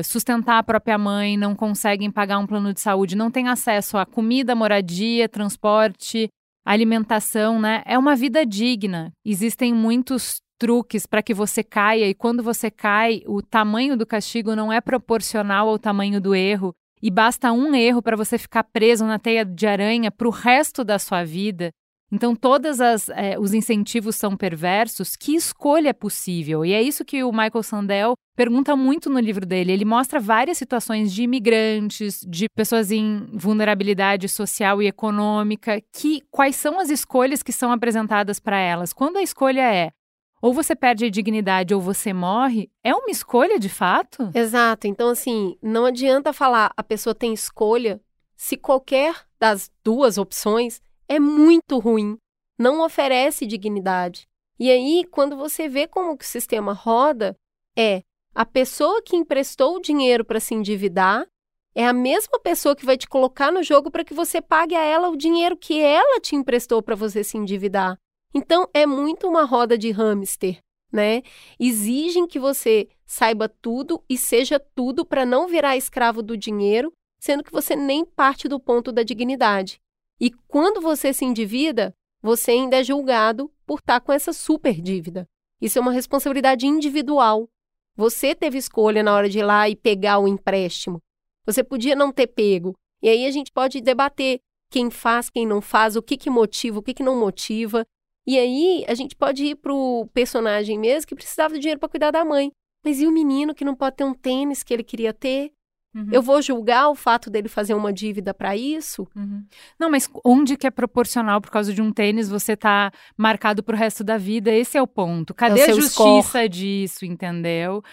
sustentar 0.04 0.60
a 0.60 0.64
própria 0.64 0.98
mãe, 0.98 1.38
não 1.38 1.56
conseguem 1.56 2.12
pagar 2.12 2.38
um 2.38 2.48
plano 2.48 2.74
de 2.74 2.80
saúde, 2.80 3.16
não 3.16 3.32
têm 3.32 3.48
acesso 3.48 3.98
a 3.98 4.06
comida, 4.06 4.56
moradia, 4.56 5.28
transporte, 5.28 6.30
alimentação, 6.66 7.60
né? 7.60 7.82
É 7.86 7.98
uma 7.98 8.16
vida 8.16 8.46
digna. 8.46 9.12
Existem 9.26 9.74
muitos 9.74 10.42
truques 10.60 11.08
para 11.08 11.24
que 11.24 11.34
você 11.34 11.64
caia 11.64 12.08
e 12.08 12.14
quando 12.14 12.44
você 12.44 12.70
cai, 12.70 13.24
o 13.26 13.42
tamanho 13.42 13.98
do 13.98 14.06
castigo 14.06 14.56
não 14.56 14.72
é 14.72 14.80
proporcional 14.80 15.68
ao 15.68 15.80
tamanho 15.80 16.22
do 16.22 16.36
erro 16.36 16.74
e 17.02 17.10
basta 17.10 17.52
um 17.52 17.74
erro 17.74 18.00
para 18.00 18.16
você 18.16 18.38
ficar 18.38 18.64
preso 18.66 19.04
na 19.06 19.18
teia 19.18 19.44
de 19.44 19.66
aranha 19.66 20.12
para 20.12 20.28
o 20.28 20.32
resto 20.32 20.84
da 20.84 21.00
sua 21.00 21.24
vida. 21.24 21.72
Então, 22.12 22.36
todos 22.36 22.80
é, 22.80 23.40
os 23.40 23.54
incentivos 23.54 24.16
são 24.16 24.36
perversos. 24.36 25.16
Que 25.16 25.34
escolha 25.34 25.90
é 25.90 25.94
possível? 25.94 26.66
E 26.66 26.74
é 26.74 26.82
isso 26.82 27.06
que 27.06 27.24
o 27.24 27.32
Michael 27.32 27.64
Sandel 27.64 28.14
pergunta 28.36 28.76
muito 28.76 29.10
no 29.10 29.20
livro 29.20 29.46
dele. 29.46 29.72
Ele 29.72 29.86
mostra 29.86 30.20
várias 30.20 30.58
situações 30.58 31.14
de 31.14 31.24
imigrantes, 31.24 32.26
de 32.28 32.48
pessoas 32.56 32.92
em 32.92 33.28
vulnerabilidade 33.34 34.28
social 34.28 34.82
e 34.82 34.88
econômica, 34.88 35.82
que 35.94 36.22
quais 36.30 36.56
são 36.56 36.80
as 36.80 36.90
escolhas 36.90 37.42
que 37.42 37.54
são 37.54 37.72
apresentadas 37.72 38.40
para 38.40 38.60
elas. 38.60 38.92
Quando 38.92 39.18
a 39.18 39.24
escolha 39.24 39.74
é 39.74 39.92
ou 40.42 40.54
você 40.54 40.76
perde 40.76 41.06
a 41.06 41.10
dignidade 41.10 41.74
ou 41.74 41.80
você 41.80 42.12
morre, 42.12 42.70
é 42.84 42.96
uma 42.96 43.12
escolha 43.12 43.60
de 43.60 43.70
fato? 43.70 44.32
Exato. 44.34 44.88
Então, 44.88 45.10
assim, 45.10 45.56
não 45.62 45.86
adianta 45.86 46.34
falar 46.34 46.74
a 46.76 46.84
pessoa 46.84 47.14
tem 47.14 47.32
escolha 47.32 48.02
se 48.36 48.58
qualquer 48.58 49.16
das 49.40 49.72
duas 49.84 50.18
opções 50.18 50.82
é 51.12 51.20
muito 51.20 51.78
ruim, 51.78 52.18
não 52.58 52.86
oferece 52.86 53.46
dignidade. 53.46 54.30
E 54.58 54.72
aí, 54.72 55.04
quando 55.12 55.36
você 55.36 55.68
vê 55.68 55.86
como 55.86 56.18
que 56.18 56.24
o 56.24 56.28
sistema 56.28 56.72
roda, 56.72 57.36
é 57.78 58.02
a 58.34 58.46
pessoa 58.46 59.02
que 59.02 59.18
emprestou 59.18 59.76
o 59.76 59.82
dinheiro 59.82 60.24
para 60.24 60.40
se 60.40 60.54
endividar 60.54 61.28
é 61.76 61.86
a 61.86 61.92
mesma 61.92 62.40
pessoa 62.40 62.78
que 62.78 62.86
vai 62.86 62.98
te 62.98 63.10
colocar 63.10 63.52
no 63.52 63.62
jogo 63.62 63.92
para 63.92 64.06
que 64.06 64.14
você 64.14 64.42
pague 64.42 64.74
a 64.74 64.84
ela 64.84 65.10
o 65.10 65.18
dinheiro 65.18 65.58
que 65.58 65.82
ela 65.82 66.18
te 66.22 66.34
emprestou 66.34 66.82
para 66.82 66.96
você 66.96 67.26
se 67.26 67.38
endividar. 67.38 67.98
Então, 68.34 68.70
é 68.74 68.86
muito 68.86 69.28
uma 69.28 69.44
roda 69.44 69.78
de 69.78 69.92
hamster, 69.92 70.60
né? 70.94 71.24
Exigem 71.60 72.26
que 72.26 72.40
você 72.40 72.88
saiba 73.06 73.50
tudo 73.50 74.02
e 74.10 74.18
seja 74.18 74.58
tudo 74.60 75.06
para 75.06 75.26
não 75.26 75.46
virar 75.46 75.76
escravo 75.76 76.24
do 76.24 76.38
dinheiro, 76.38 76.94
sendo 77.20 77.44
que 77.44 77.52
você 77.52 77.76
nem 77.76 78.06
parte 78.06 78.48
do 78.48 78.62
ponto 78.62 78.94
da 78.94 79.04
dignidade. 79.04 79.82
E 80.22 80.30
quando 80.48 80.80
você 80.80 81.12
se 81.12 81.26
endivida, 81.26 81.96
você 82.22 82.52
ainda 82.52 82.78
é 82.78 82.84
julgado 82.84 83.52
por 83.66 83.80
estar 83.80 84.00
tá 84.00 84.06
com 84.06 84.14
essa 84.14 84.32
super 84.32 84.80
dívida. 84.80 85.28
Isso 85.60 85.80
é 85.80 85.82
uma 85.82 85.92
responsabilidade 85.92 86.68
individual. 86.68 87.50
Você 87.98 88.36
teve 88.36 88.60
escolha 88.60 89.02
na 89.02 89.16
hora 89.16 89.28
de 89.28 89.40
ir 89.40 89.44
lá 89.44 89.68
e 89.68 89.76
pegar 89.76 90.20
o 90.20 90.28
empréstimo. 90.28 91.02
Você 91.44 91.64
podia 91.64 91.96
não 91.96 92.12
ter 92.12 92.28
pego. 92.28 92.76
E 93.02 93.10
aí 93.10 93.26
a 93.26 93.32
gente 93.32 93.52
pode 93.52 93.82
debater 93.82 94.40
quem 94.70 94.92
faz, 94.92 95.28
quem 95.28 95.46
não 95.46 95.60
faz, 95.60 95.96
o 95.96 96.04
que, 96.04 96.16
que 96.16 96.30
motiva, 96.30 96.78
o 96.78 96.84
que, 96.84 96.94
que 96.94 97.04
não 97.04 97.20
motiva. 97.20 97.84
E 98.28 98.38
aí 98.38 98.86
a 98.88 98.94
gente 98.94 99.16
pode 99.16 99.44
ir 99.44 99.56
pro 99.56 100.08
personagem 100.14 100.78
mesmo 100.78 101.08
que 101.08 101.16
precisava 101.16 101.56
do 101.56 101.60
dinheiro 101.60 101.80
para 101.80 101.90
cuidar 101.90 102.12
da 102.12 102.24
mãe. 102.24 102.52
Mas 102.86 103.02
e 103.02 103.08
o 103.08 103.12
menino 103.12 103.56
que 103.56 103.66
não 103.66 103.76
pode 103.76 103.96
ter 103.96 104.04
um 104.04 104.14
tênis 104.14 104.62
que 104.62 104.72
ele 104.72 104.84
queria 104.84 105.14
ter? 105.14 105.52
Uhum. 105.94 106.08
Eu 106.12 106.22
vou 106.22 106.42
julgar 106.42 106.90
o 106.90 106.96
fato 106.96 107.30
dele 107.30 107.50
fazer 107.50 107.74
uma 107.74 107.92
dívida 107.92 108.34
para 108.34 108.56
isso? 108.56 109.08
Uhum. 109.16 109.44
Não, 109.80 109.90
mas 109.90 110.10
onde 110.24 110.56
que 110.56 110.66
é 110.66 110.72
proporcional 110.72 111.42
por 111.42 111.52
causa 111.52 111.74
de 111.74 111.82
um 111.82 111.92
tênis 111.92 112.30
você 112.30 112.56
tá 112.56 112.92
marcado 113.18 113.62
pro 113.62 113.76
resto 113.76 114.04
da 114.04 114.18
vida? 114.18 114.52
Esse 114.52 114.78
é 114.78 114.82
o 114.82 114.88
ponto. 114.88 115.34
Cadê 115.34 115.60
É 115.62 115.68
o 115.68 115.72
a 115.72 115.74
justiça 115.74 116.22
score. 116.30 116.50
disso, 116.50 117.06
entendeu? 117.06 117.84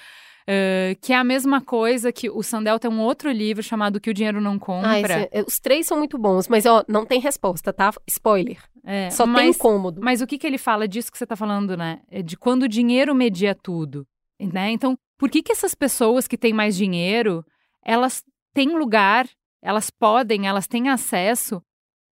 Uh, 0.50 0.96
que 1.02 1.12
é 1.12 1.16
a 1.16 1.22
mesma 1.24 1.61
coisa 1.61 2.11
que 2.11 2.30
o 2.30 2.42
Sandel 2.42 2.78
tem 2.78 2.90
um 2.90 3.00
outro 3.00 3.30
livro 3.30 3.62
chamado 3.62 4.00
Que 4.00 4.08
o 4.08 4.14
Dinheiro 4.14 4.40
Não 4.40 4.58
Compra. 4.58 4.88
Ah, 4.90 5.00
esse 5.00 5.28
é- 5.30 5.44
os 5.46 5.58
três 5.58 5.87
são 5.87 5.98
muito 5.98 6.16
bons, 6.16 6.48
mas 6.48 6.64
ó, 6.64 6.82
não 6.88 7.04
tem 7.04 7.20
resposta, 7.20 7.70
tá? 7.70 7.92
Spoiler. 8.06 8.56
É, 8.82 9.11
Só 9.11 9.24
tem 9.24 9.32
mas, 9.34 9.56
incômodo. 9.56 10.00
mas 10.02 10.22
o 10.22 10.26
que, 10.26 10.38
que 10.38 10.46
ele 10.46 10.56
fala 10.56 10.88
disso 10.88 11.12
que 11.12 11.18
você 11.18 11.26
tá 11.26 11.37
falando, 11.37 11.76
né? 11.76 12.00
É 12.11 12.22
de 12.22 12.34
quando 12.34 12.62
o 12.62 12.68
dinheiro 12.68 13.14
media 13.14 13.54
tudo, 13.54 14.06
né? 14.40 14.70
Então, 14.70 14.96
por 15.18 15.28
que 15.28 15.42
que 15.42 15.52
essas 15.52 15.74
pessoas 15.74 16.26
que 16.26 16.38
têm 16.38 16.54
mais 16.54 16.74
dinheiro, 16.74 17.44
elas 17.84 18.22
têm 18.54 18.76
lugar, 18.76 19.28
elas 19.62 19.90
podem, 19.90 20.46
elas 20.46 20.66
têm 20.66 20.88
acesso 20.88 21.62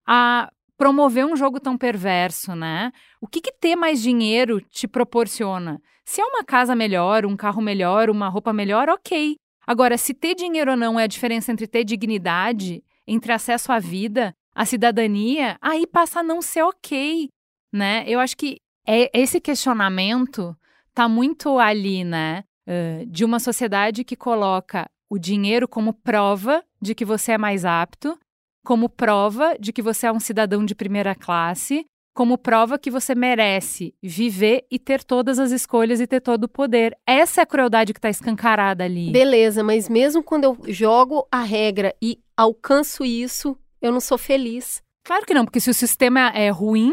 a 0.06 0.50
promover 0.76 1.24
um 1.24 1.36
jogo 1.36 1.58
tão 1.58 1.76
perverso, 1.76 2.54
né? 2.54 2.92
O 3.20 3.26
que 3.26 3.40
que 3.40 3.52
ter 3.52 3.76
mais 3.76 4.00
dinheiro 4.00 4.60
te 4.60 4.86
proporciona? 4.86 5.80
Se 6.04 6.20
é 6.20 6.24
uma 6.24 6.44
casa 6.44 6.74
melhor, 6.74 7.24
um 7.24 7.36
carro 7.36 7.62
melhor, 7.62 8.10
uma 8.10 8.28
roupa 8.28 8.52
melhor, 8.52 8.88
ok. 8.88 9.36
Agora, 9.66 9.96
se 9.96 10.14
ter 10.14 10.34
dinheiro 10.34 10.72
ou 10.72 10.76
não 10.76 11.00
é 11.00 11.04
a 11.04 11.08
diferença 11.08 11.50
entre 11.50 11.66
ter 11.66 11.82
dignidade, 11.82 12.84
entre 13.06 13.32
acesso 13.32 13.72
à 13.72 13.78
vida, 13.78 14.32
à 14.54 14.64
cidadania, 14.64 15.56
aí 15.60 15.86
passa 15.86 16.20
a 16.20 16.22
não 16.22 16.40
ser 16.40 16.62
ok, 16.62 17.28
né? 17.72 18.04
Eu 18.06 18.20
acho 18.20 18.36
que 18.36 18.58
é, 18.86 19.10
esse 19.18 19.40
questionamento 19.40 20.56
tá 20.94 21.08
muito 21.08 21.58
ali, 21.58 22.04
né? 22.04 22.44
eh, 22.66 23.04
de 23.06 23.24
uma 23.24 23.38
sociedade 23.38 24.02
que 24.04 24.16
coloca 24.16 24.90
o 25.08 25.18
dinheiro 25.18 25.68
como 25.68 25.92
prova 25.92 26.62
de 26.80 26.94
que 26.94 27.04
você 27.04 27.32
é 27.32 27.38
mais 27.38 27.64
apto, 27.64 28.18
como 28.64 28.88
prova 28.88 29.56
de 29.58 29.72
que 29.72 29.82
você 29.82 30.06
é 30.06 30.12
um 30.12 30.20
cidadão 30.20 30.64
de 30.64 30.74
primeira 30.74 31.14
classe, 31.14 31.86
como 32.16 32.38
prova 32.38 32.78
que 32.78 32.90
você 32.90 33.14
merece 33.14 33.94
viver 34.02 34.64
e 34.70 34.78
ter 34.78 35.04
todas 35.04 35.38
as 35.38 35.50
escolhas 35.50 36.00
e 36.00 36.06
ter 36.06 36.20
todo 36.20 36.44
o 36.44 36.48
poder. 36.48 36.96
Essa 37.06 37.42
é 37.42 37.44
a 37.44 37.46
crueldade 37.46 37.92
que 37.92 37.98
está 37.98 38.08
escancarada 38.08 38.84
ali. 38.84 39.10
Beleza, 39.12 39.62
mas 39.62 39.88
mesmo 39.88 40.22
quando 40.22 40.44
eu 40.44 40.56
jogo 40.68 41.28
a 41.30 41.42
regra 41.42 41.94
e 42.00 42.18
alcanço 42.34 43.04
isso, 43.04 43.56
eu 43.82 43.92
não 43.92 44.00
sou 44.00 44.16
feliz. 44.16 44.82
Claro 45.04 45.24
que 45.24 45.34
não, 45.34 45.44
porque 45.44 45.60
se 45.60 45.70
o 45.70 45.74
sistema 45.74 46.30
é 46.30 46.48
ruim, 46.48 46.92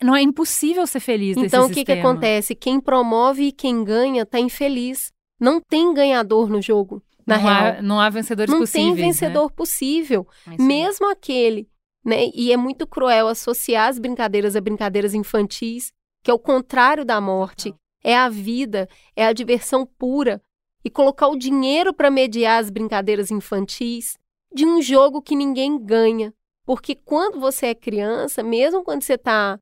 não 0.00 0.16
é 0.16 0.22
impossível 0.22 0.86
ser 0.86 1.00
feliz 1.00 1.34
desse 1.34 1.48
Então, 1.48 1.66
o 1.66 1.70
que, 1.70 1.84
que 1.84 1.92
acontece? 1.92 2.54
Quem 2.54 2.80
promove 2.80 3.48
e 3.48 3.52
quem 3.52 3.84
ganha 3.84 4.24
tá 4.24 4.38
infeliz. 4.38 5.12
Não 5.38 5.60
tem 5.60 5.92
ganhador 5.92 6.48
no 6.48 6.62
jogo, 6.62 7.02
na 7.32 7.38
não 7.38 7.42
real. 7.42 7.66
Há, 7.78 7.82
não 7.82 8.00
há 8.00 8.08
vencedores 8.10 8.52
não 8.52 8.60
possíveis. 8.60 8.86
tem 8.86 8.94
vencedor 8.94 9.50
possível. 9.50 10.26
Né? 10.46 10.54
Isso 10.54 10.62
aí. 10.62 10.68
Mesmo 10.68 11.10
aquele, 11.10 11.68
né? 12.04 12.30
E 12.34 12.52
é 12.52 12.56
muito 12.56 12.86
cruel 12.86 13.28
associar 13.28 13.88
as 13.88 13.98
brincadeiras 13.98 14.56
a 14.56 14.60
brincadeiras 14.60 15.14
infantis, 15.14 15.92
que 16.22 16.30
é 16.30 16.34
o 16.34 16.38
contrário 16.38 17.04
da 17.04 17.20
morte. 17.20 17.74
É 18.04 18.16
a 18.16 18.28
vida, 18.28 18.88
é 19.14 19.24
a 19.26 19.32
diversão 19.32 19.86
pura. 19.86 20.40
E 20.84 20.90
colocar 20.90 21.28
o 21.28 21.36
dinheiro 21.36 21.94
para 21.94 22.10
mediar 22.10 22.60
as 22.60 22.68
brincadeiras 22.68 23.30
infantis 23.30 24.18
de 24.52 24.66
um 24.66 24.82
jogo 24.82 25.22
que 25.22 25.36
ninguém 25.36 25.78
ganha. 25.78 26.34
Porque 26.64 26.94
quando 26.94 27.38
você 27.38 27.66
é 27.66 27.74
criança, 27.74 28.42
mesmo 28.42 28.82
quando 28.82 29.02
você 29.02 29.14
está 29.14 29.58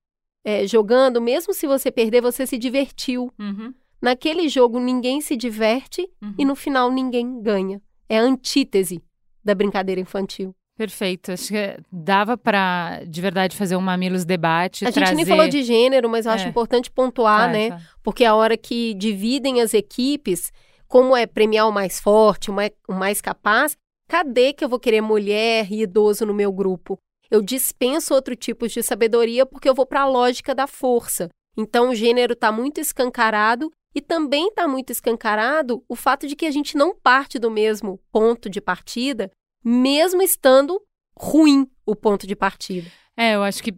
jogando, 0.66 1.20
mesmo 1.20 1.52
se 1.52 1.66
você 1.66 1.90
perder, 1.90 2.22
você 2.22 2.46
se 2.46 2.56
divertiu. 2.56 3.30
Uhum, 3.38 3.74
Naquele 4.00 4.48
jogo, 4.48 4.80
ninguém 4.80 5.20
se 5.20 5.36
diverte 5.36 6.08
uhum. 6.22 6.34
e 6.38 6.44
no 6.44 6.54
final 6.56 6.90
ninguém 6.90 7.40
ganha. 7.42 7.80
É 8.08 8.18
a 8.18 8.22
antítese 8.22 9.02
da 9.44 9.54
brincadeira 9.54 10.00
infantil. 10.00 10.54
Perfeito. 10.76 11.30
Acho 11.32 11.48
que 11.48 11.76
dava 11.92 12.38
para, 12.38 13.02
de 13.06 13.20
verdade, 13.20 13.54
fazer 13.54 13.76
um 13.76 13.80
Mamilos 13.82 14.24
debate. 14.24 14.86
A 14.86 14.90
trazer... 14.90 15.08
gente 15.08 15.16
nem 15.16 15.26
falou 15.26 15.46
de 15.46 15.62
gênero, 15.62 16.08
mas 16.08 16.24
eu 16.24 16.32
acho 16.32 16.46
É. 16.46 16.48
importante 16.48 16.90
pontuar, 16.90 17.52
né? 17.52 17.68
tá. 17.70 17.80
Porque 18.02 18.24
a 18.24 18.34
hora 18.34 18.56
que 18.56 18.94
dividem 18.94 19.60
as 19.60 19.74
equipes, 19.74 20.50
como 20.88 21.14
é 21.14 21.26
premiar 21.26 21.68
o 21.68 21.72
mais 21.72 22.00
forte, 22.00 22.50
o 22.50 22.54
mais, 22.54 22.70
o 22.88 22.94
mais 22.94 23.20
capaz, 23.20 23.76
cadê 24.08 24.54
que 24.54 24.64
eu 24.64 24.70
vou 24.70 24.80
querer 24.80 25.02
mulher 25.02 25.70
e 25.70 25.82
idoso 25.82 26.24
no 26.24 26.32
meu 26.32 26.50
grupo? 26.50 26.98
Eu 27.30 27.42
dispenso 27.42 28.14
outro 28.14 28.34
tipo 28.34 28.66
de 28.66 28.82
sabedoria 28.82 29.44
porque 29.44 29.68
eu 29.68 29.74
vou 29.74 29.84
para 29.84 30.00
a 30.00 30.08
lógica 30.08 30.54
da 30.54 30.66
força. 30.66 31.28
Então 31.56 31.90
o 31.90 31.94
gênero 31.94 32.32
está 32.34 32.50
muito 32.52 32.80
escancarado 32.80 33.70
e 33.94 34.00
também 34.00 34.48
está 34.48 34.68
muito 34.68 34.90
escancarado 34.90 35.84
o 35.88 35.96
fato 35.96 36.26
de 36.26 36.36
que 36.36 36.46
a 36.46 36.50
gente 36.50 36.76
não 36.76 36.94
parte 36.94 37.38
do 37.38 37.50
mesmo 37.50 37.98
ponto 38.12 38.48
de 38.48 38.60
partida, 38.60 39.30
mesmo 39.64 40.22
estando 40.22 40.80
ruim 41.18 41.68
o 41.84 41.94
ponto 41.96 42.26
de 42.26 42.36
partida. 42.36 42.88
É, 43.16 43.34
eu 43.34 43.42
acho 43.42 43.62
que 43.62 43.72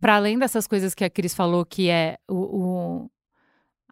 para 0.00 0.16
além 0.16 0.38
dessas 0.38 0.66
coisas 0.66 0.94
que 0.94 1.04
a 1.04 1.10
Cris 1.10 1.34
falou, 1.34 1.64
que 1.66 1.88
é 1.90 2.16
o, 2.28 2.34
o- 3.04 3.10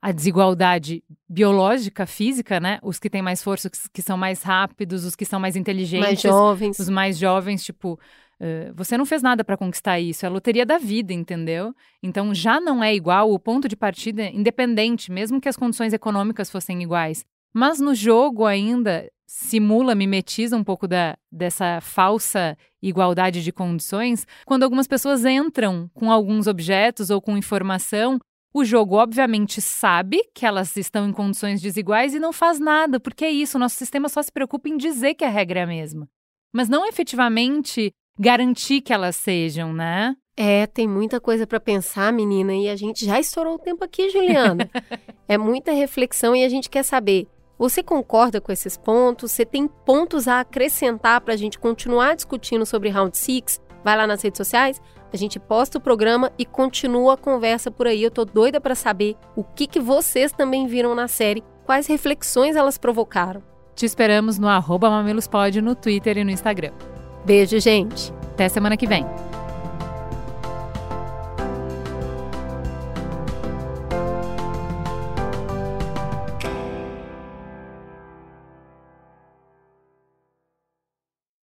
a 0.01 0.13
desigualdade 0.13 1.03
biológica, 1.29 2.07
física, 2.07 2.61
né? 2.61 2.79
Os 2.83 2.99
que 2.99 3.09
têm 3.09 3.23
mais 3.23 3.43
força, 3.43 3.71
os 3.73 3.89
que 3.89 4.03
são 4.03 4.17
mais 4.19 4.43
rápidos, 4.43 5.03
os 5.05 5.17
que 5.17 5.25
são 5.25 5.41
mais 5.41 5.57
inteligentes, 5.57 6.07
Mais 6.07 6.21
jovens. 6.21 6.79
os 6.79 6.89
mais 6.91 7.17
jovens, 7.19 7.65
tipo, 7.65 7.99
eh, 8.41 8.73
você 8.75 8.97
não 8.97 9.07
fez 9.07 9.23
nada 9.23 9.45
para 9.45 9.57
conquistar 9.57 10.01
isso, 10.01 10.25
é 10.25 10.29
a 10.29 10.33
loteria 10.33 10.67
da 10.67 10.79
vida, 10.79 11.13
entendeu? 11.13 11.75
Então 12.03 12.35
já 12.35 12.61
não 12.61 12.83
é 12.83 12.95
igual 12.95 13.33
o 13.33 13.39
ponto 13.39 13.69
de 13.69 13.77
partida, 13.77 14.25
independente, 14.25 15.11
mesmo 15.11 15.41
que 15.41 15.49
as 15.49 15.57
condições 15.57 15.93
econômicas 15.93 16.51
fossem 16.51 16.83
iguais. 16.83 17.25
Mas 17.53 17.79
no 17.79 17.95
jogo 17.95 18.47
ainda 18.47 19.09
simula, 19.27 19.95
mimetiza 19.95 20.57
um 20.57 20.65
pouco 20.65 20.87
da, 20.87 21.17
dessa 21.31 21.81
falsa 21.81 22.57
igualdade 22.83 23.43
de 23.43 23.53
condições, 23.53 24.27
quando 24.45 24.63
algumas 24.63 24.87
pessoas 24.87 25.25
entram 25.25 25.91
com 25.95 26.11
alguns 26.11 26.47
objetos 26.47 27.11
ou 27.11 27.21
com 27.21 27.37
informação. 27.37 28.19
O 28.53 28.65
jogo, 28.65 28.95
obviamente, 28.95 29.61
sabe 29.61 30.23
que 30.33 30.47
elas 30.47 30.77
estão 30.77 31.09
em 31.09 31.13
condições 31.13 31.61
desiguais 31.61 32.15
e 32.15 32.21
não 32.21 32.33
faz 32.33 32.61
nada, 32.61 33.01
porque 33.01 33.25
é 33.25 33.31
isso, 33.31 33.57
o 33.57 33.61
nosso 33.61 33.75
sistema 33.75 34.09
só 34.09 34.23
se 34.23 34.31
preocupa 34.31 34.69
em 34.69 34.77
dizer 34.77 35.15
que 35.15 35.25
a 35.25 35.29
regra 35.29 35.61
é 35.61 35.63
a 35.65 35.67
mesma, 35.67 36.09
mas 36.53 36.69
não 36.69 36.87
efetivamente 36.87 37.93
garantir 38.19 38.81
que 38.81 38.93
elas 38.93 39.17
sejam, 39.17 39.73
né? 39.73 40.15
É, 40.37 40.67
tem 40.67 40.89
muita 40.89 41.21
coisa 41.21 41.47
para 41.47 41.61
pensar, 41.61 42.13
menina, 42.13 42.55
e 42.55 42.69
a 42.69 42.75
gente 42.75 43.05
já 43.05 43.21
estourou 43.21 43.55
o 43.55 43.59
tempo 43.59 43.85
aqui, 43.85 44.11
Juliana. 44.11 44.69
é 45.29 45.39
muita 45.39 45.73
reflexão 45.73 46.35
e 46.35 46.45
a 46.45 46.49
gente 46.49 46.69
quer 46.69 46.83
saber. 46.83 47.29
Você 47.57 47.85
concorda 47.85 48.41
com 48.41 48.51
esses 48.51 48.77
pontos? 48.77 49.31
Você 49.31 49.45
tem 49.45 49.69
pontos 49.69 50.27
a 50.27 50.41
acrescentar 50.41 51.21
para 51.21 51.35
a 51.35 51.37
gente 51.37 51.59
continuar 51.59 52.17
discutindo 52.17 52.67
sobre 52.67 52.89
Round 52.89 53.17
Six? 53.17 53.61
Vai 53.85 53.97
lá 53.97 54.07
nas 54.07 54.23
redes 54.23 54.39
sociais, 54.39 54.81
a 55.13 55.17
gente 55.17 55.39
posta 55.39 55.79
o 55.79 55.81
programa 55.81 56.33
e 56.37 56.45
continua 56.45 57.15
a 57.15 57.17
conversa 57.17 57.71
por 57.71 57.87
aí. 57.87 58.03
Eu 58.03 58.11
tô 58.11 58.25
doida 58.25 58.61
para 58.61 58.75
saber 58.75 59.15
o 59.37 59.45
que, 59.45 59.69
que 59.69 59.79
vocês 59.79 60.33
também 60.33 60.67
viram 60.67 60.95
na 60.95 61.07
série, 61.07 61.45
quais 61.65 61.87
reflexões 61.87 62.57
elas 62.57 62.77
provocaram. 62.77 63.43
Te 63.77 63.87
esperamos 63.87 64.39
no 64.39 64.49
arroba 64.49 64.89
no 65.63 65.75
Twitter 65.77 66.19
e 66.19 66.25
no 66.25 66.31
Instagram. 66.31 66.73
Beijo, 67.25 67.59
gente! 67.59 68.13
Até 68.33 68.49
semana 68.49 68.77
que 68.77 68.87
vem. 68.87 69.07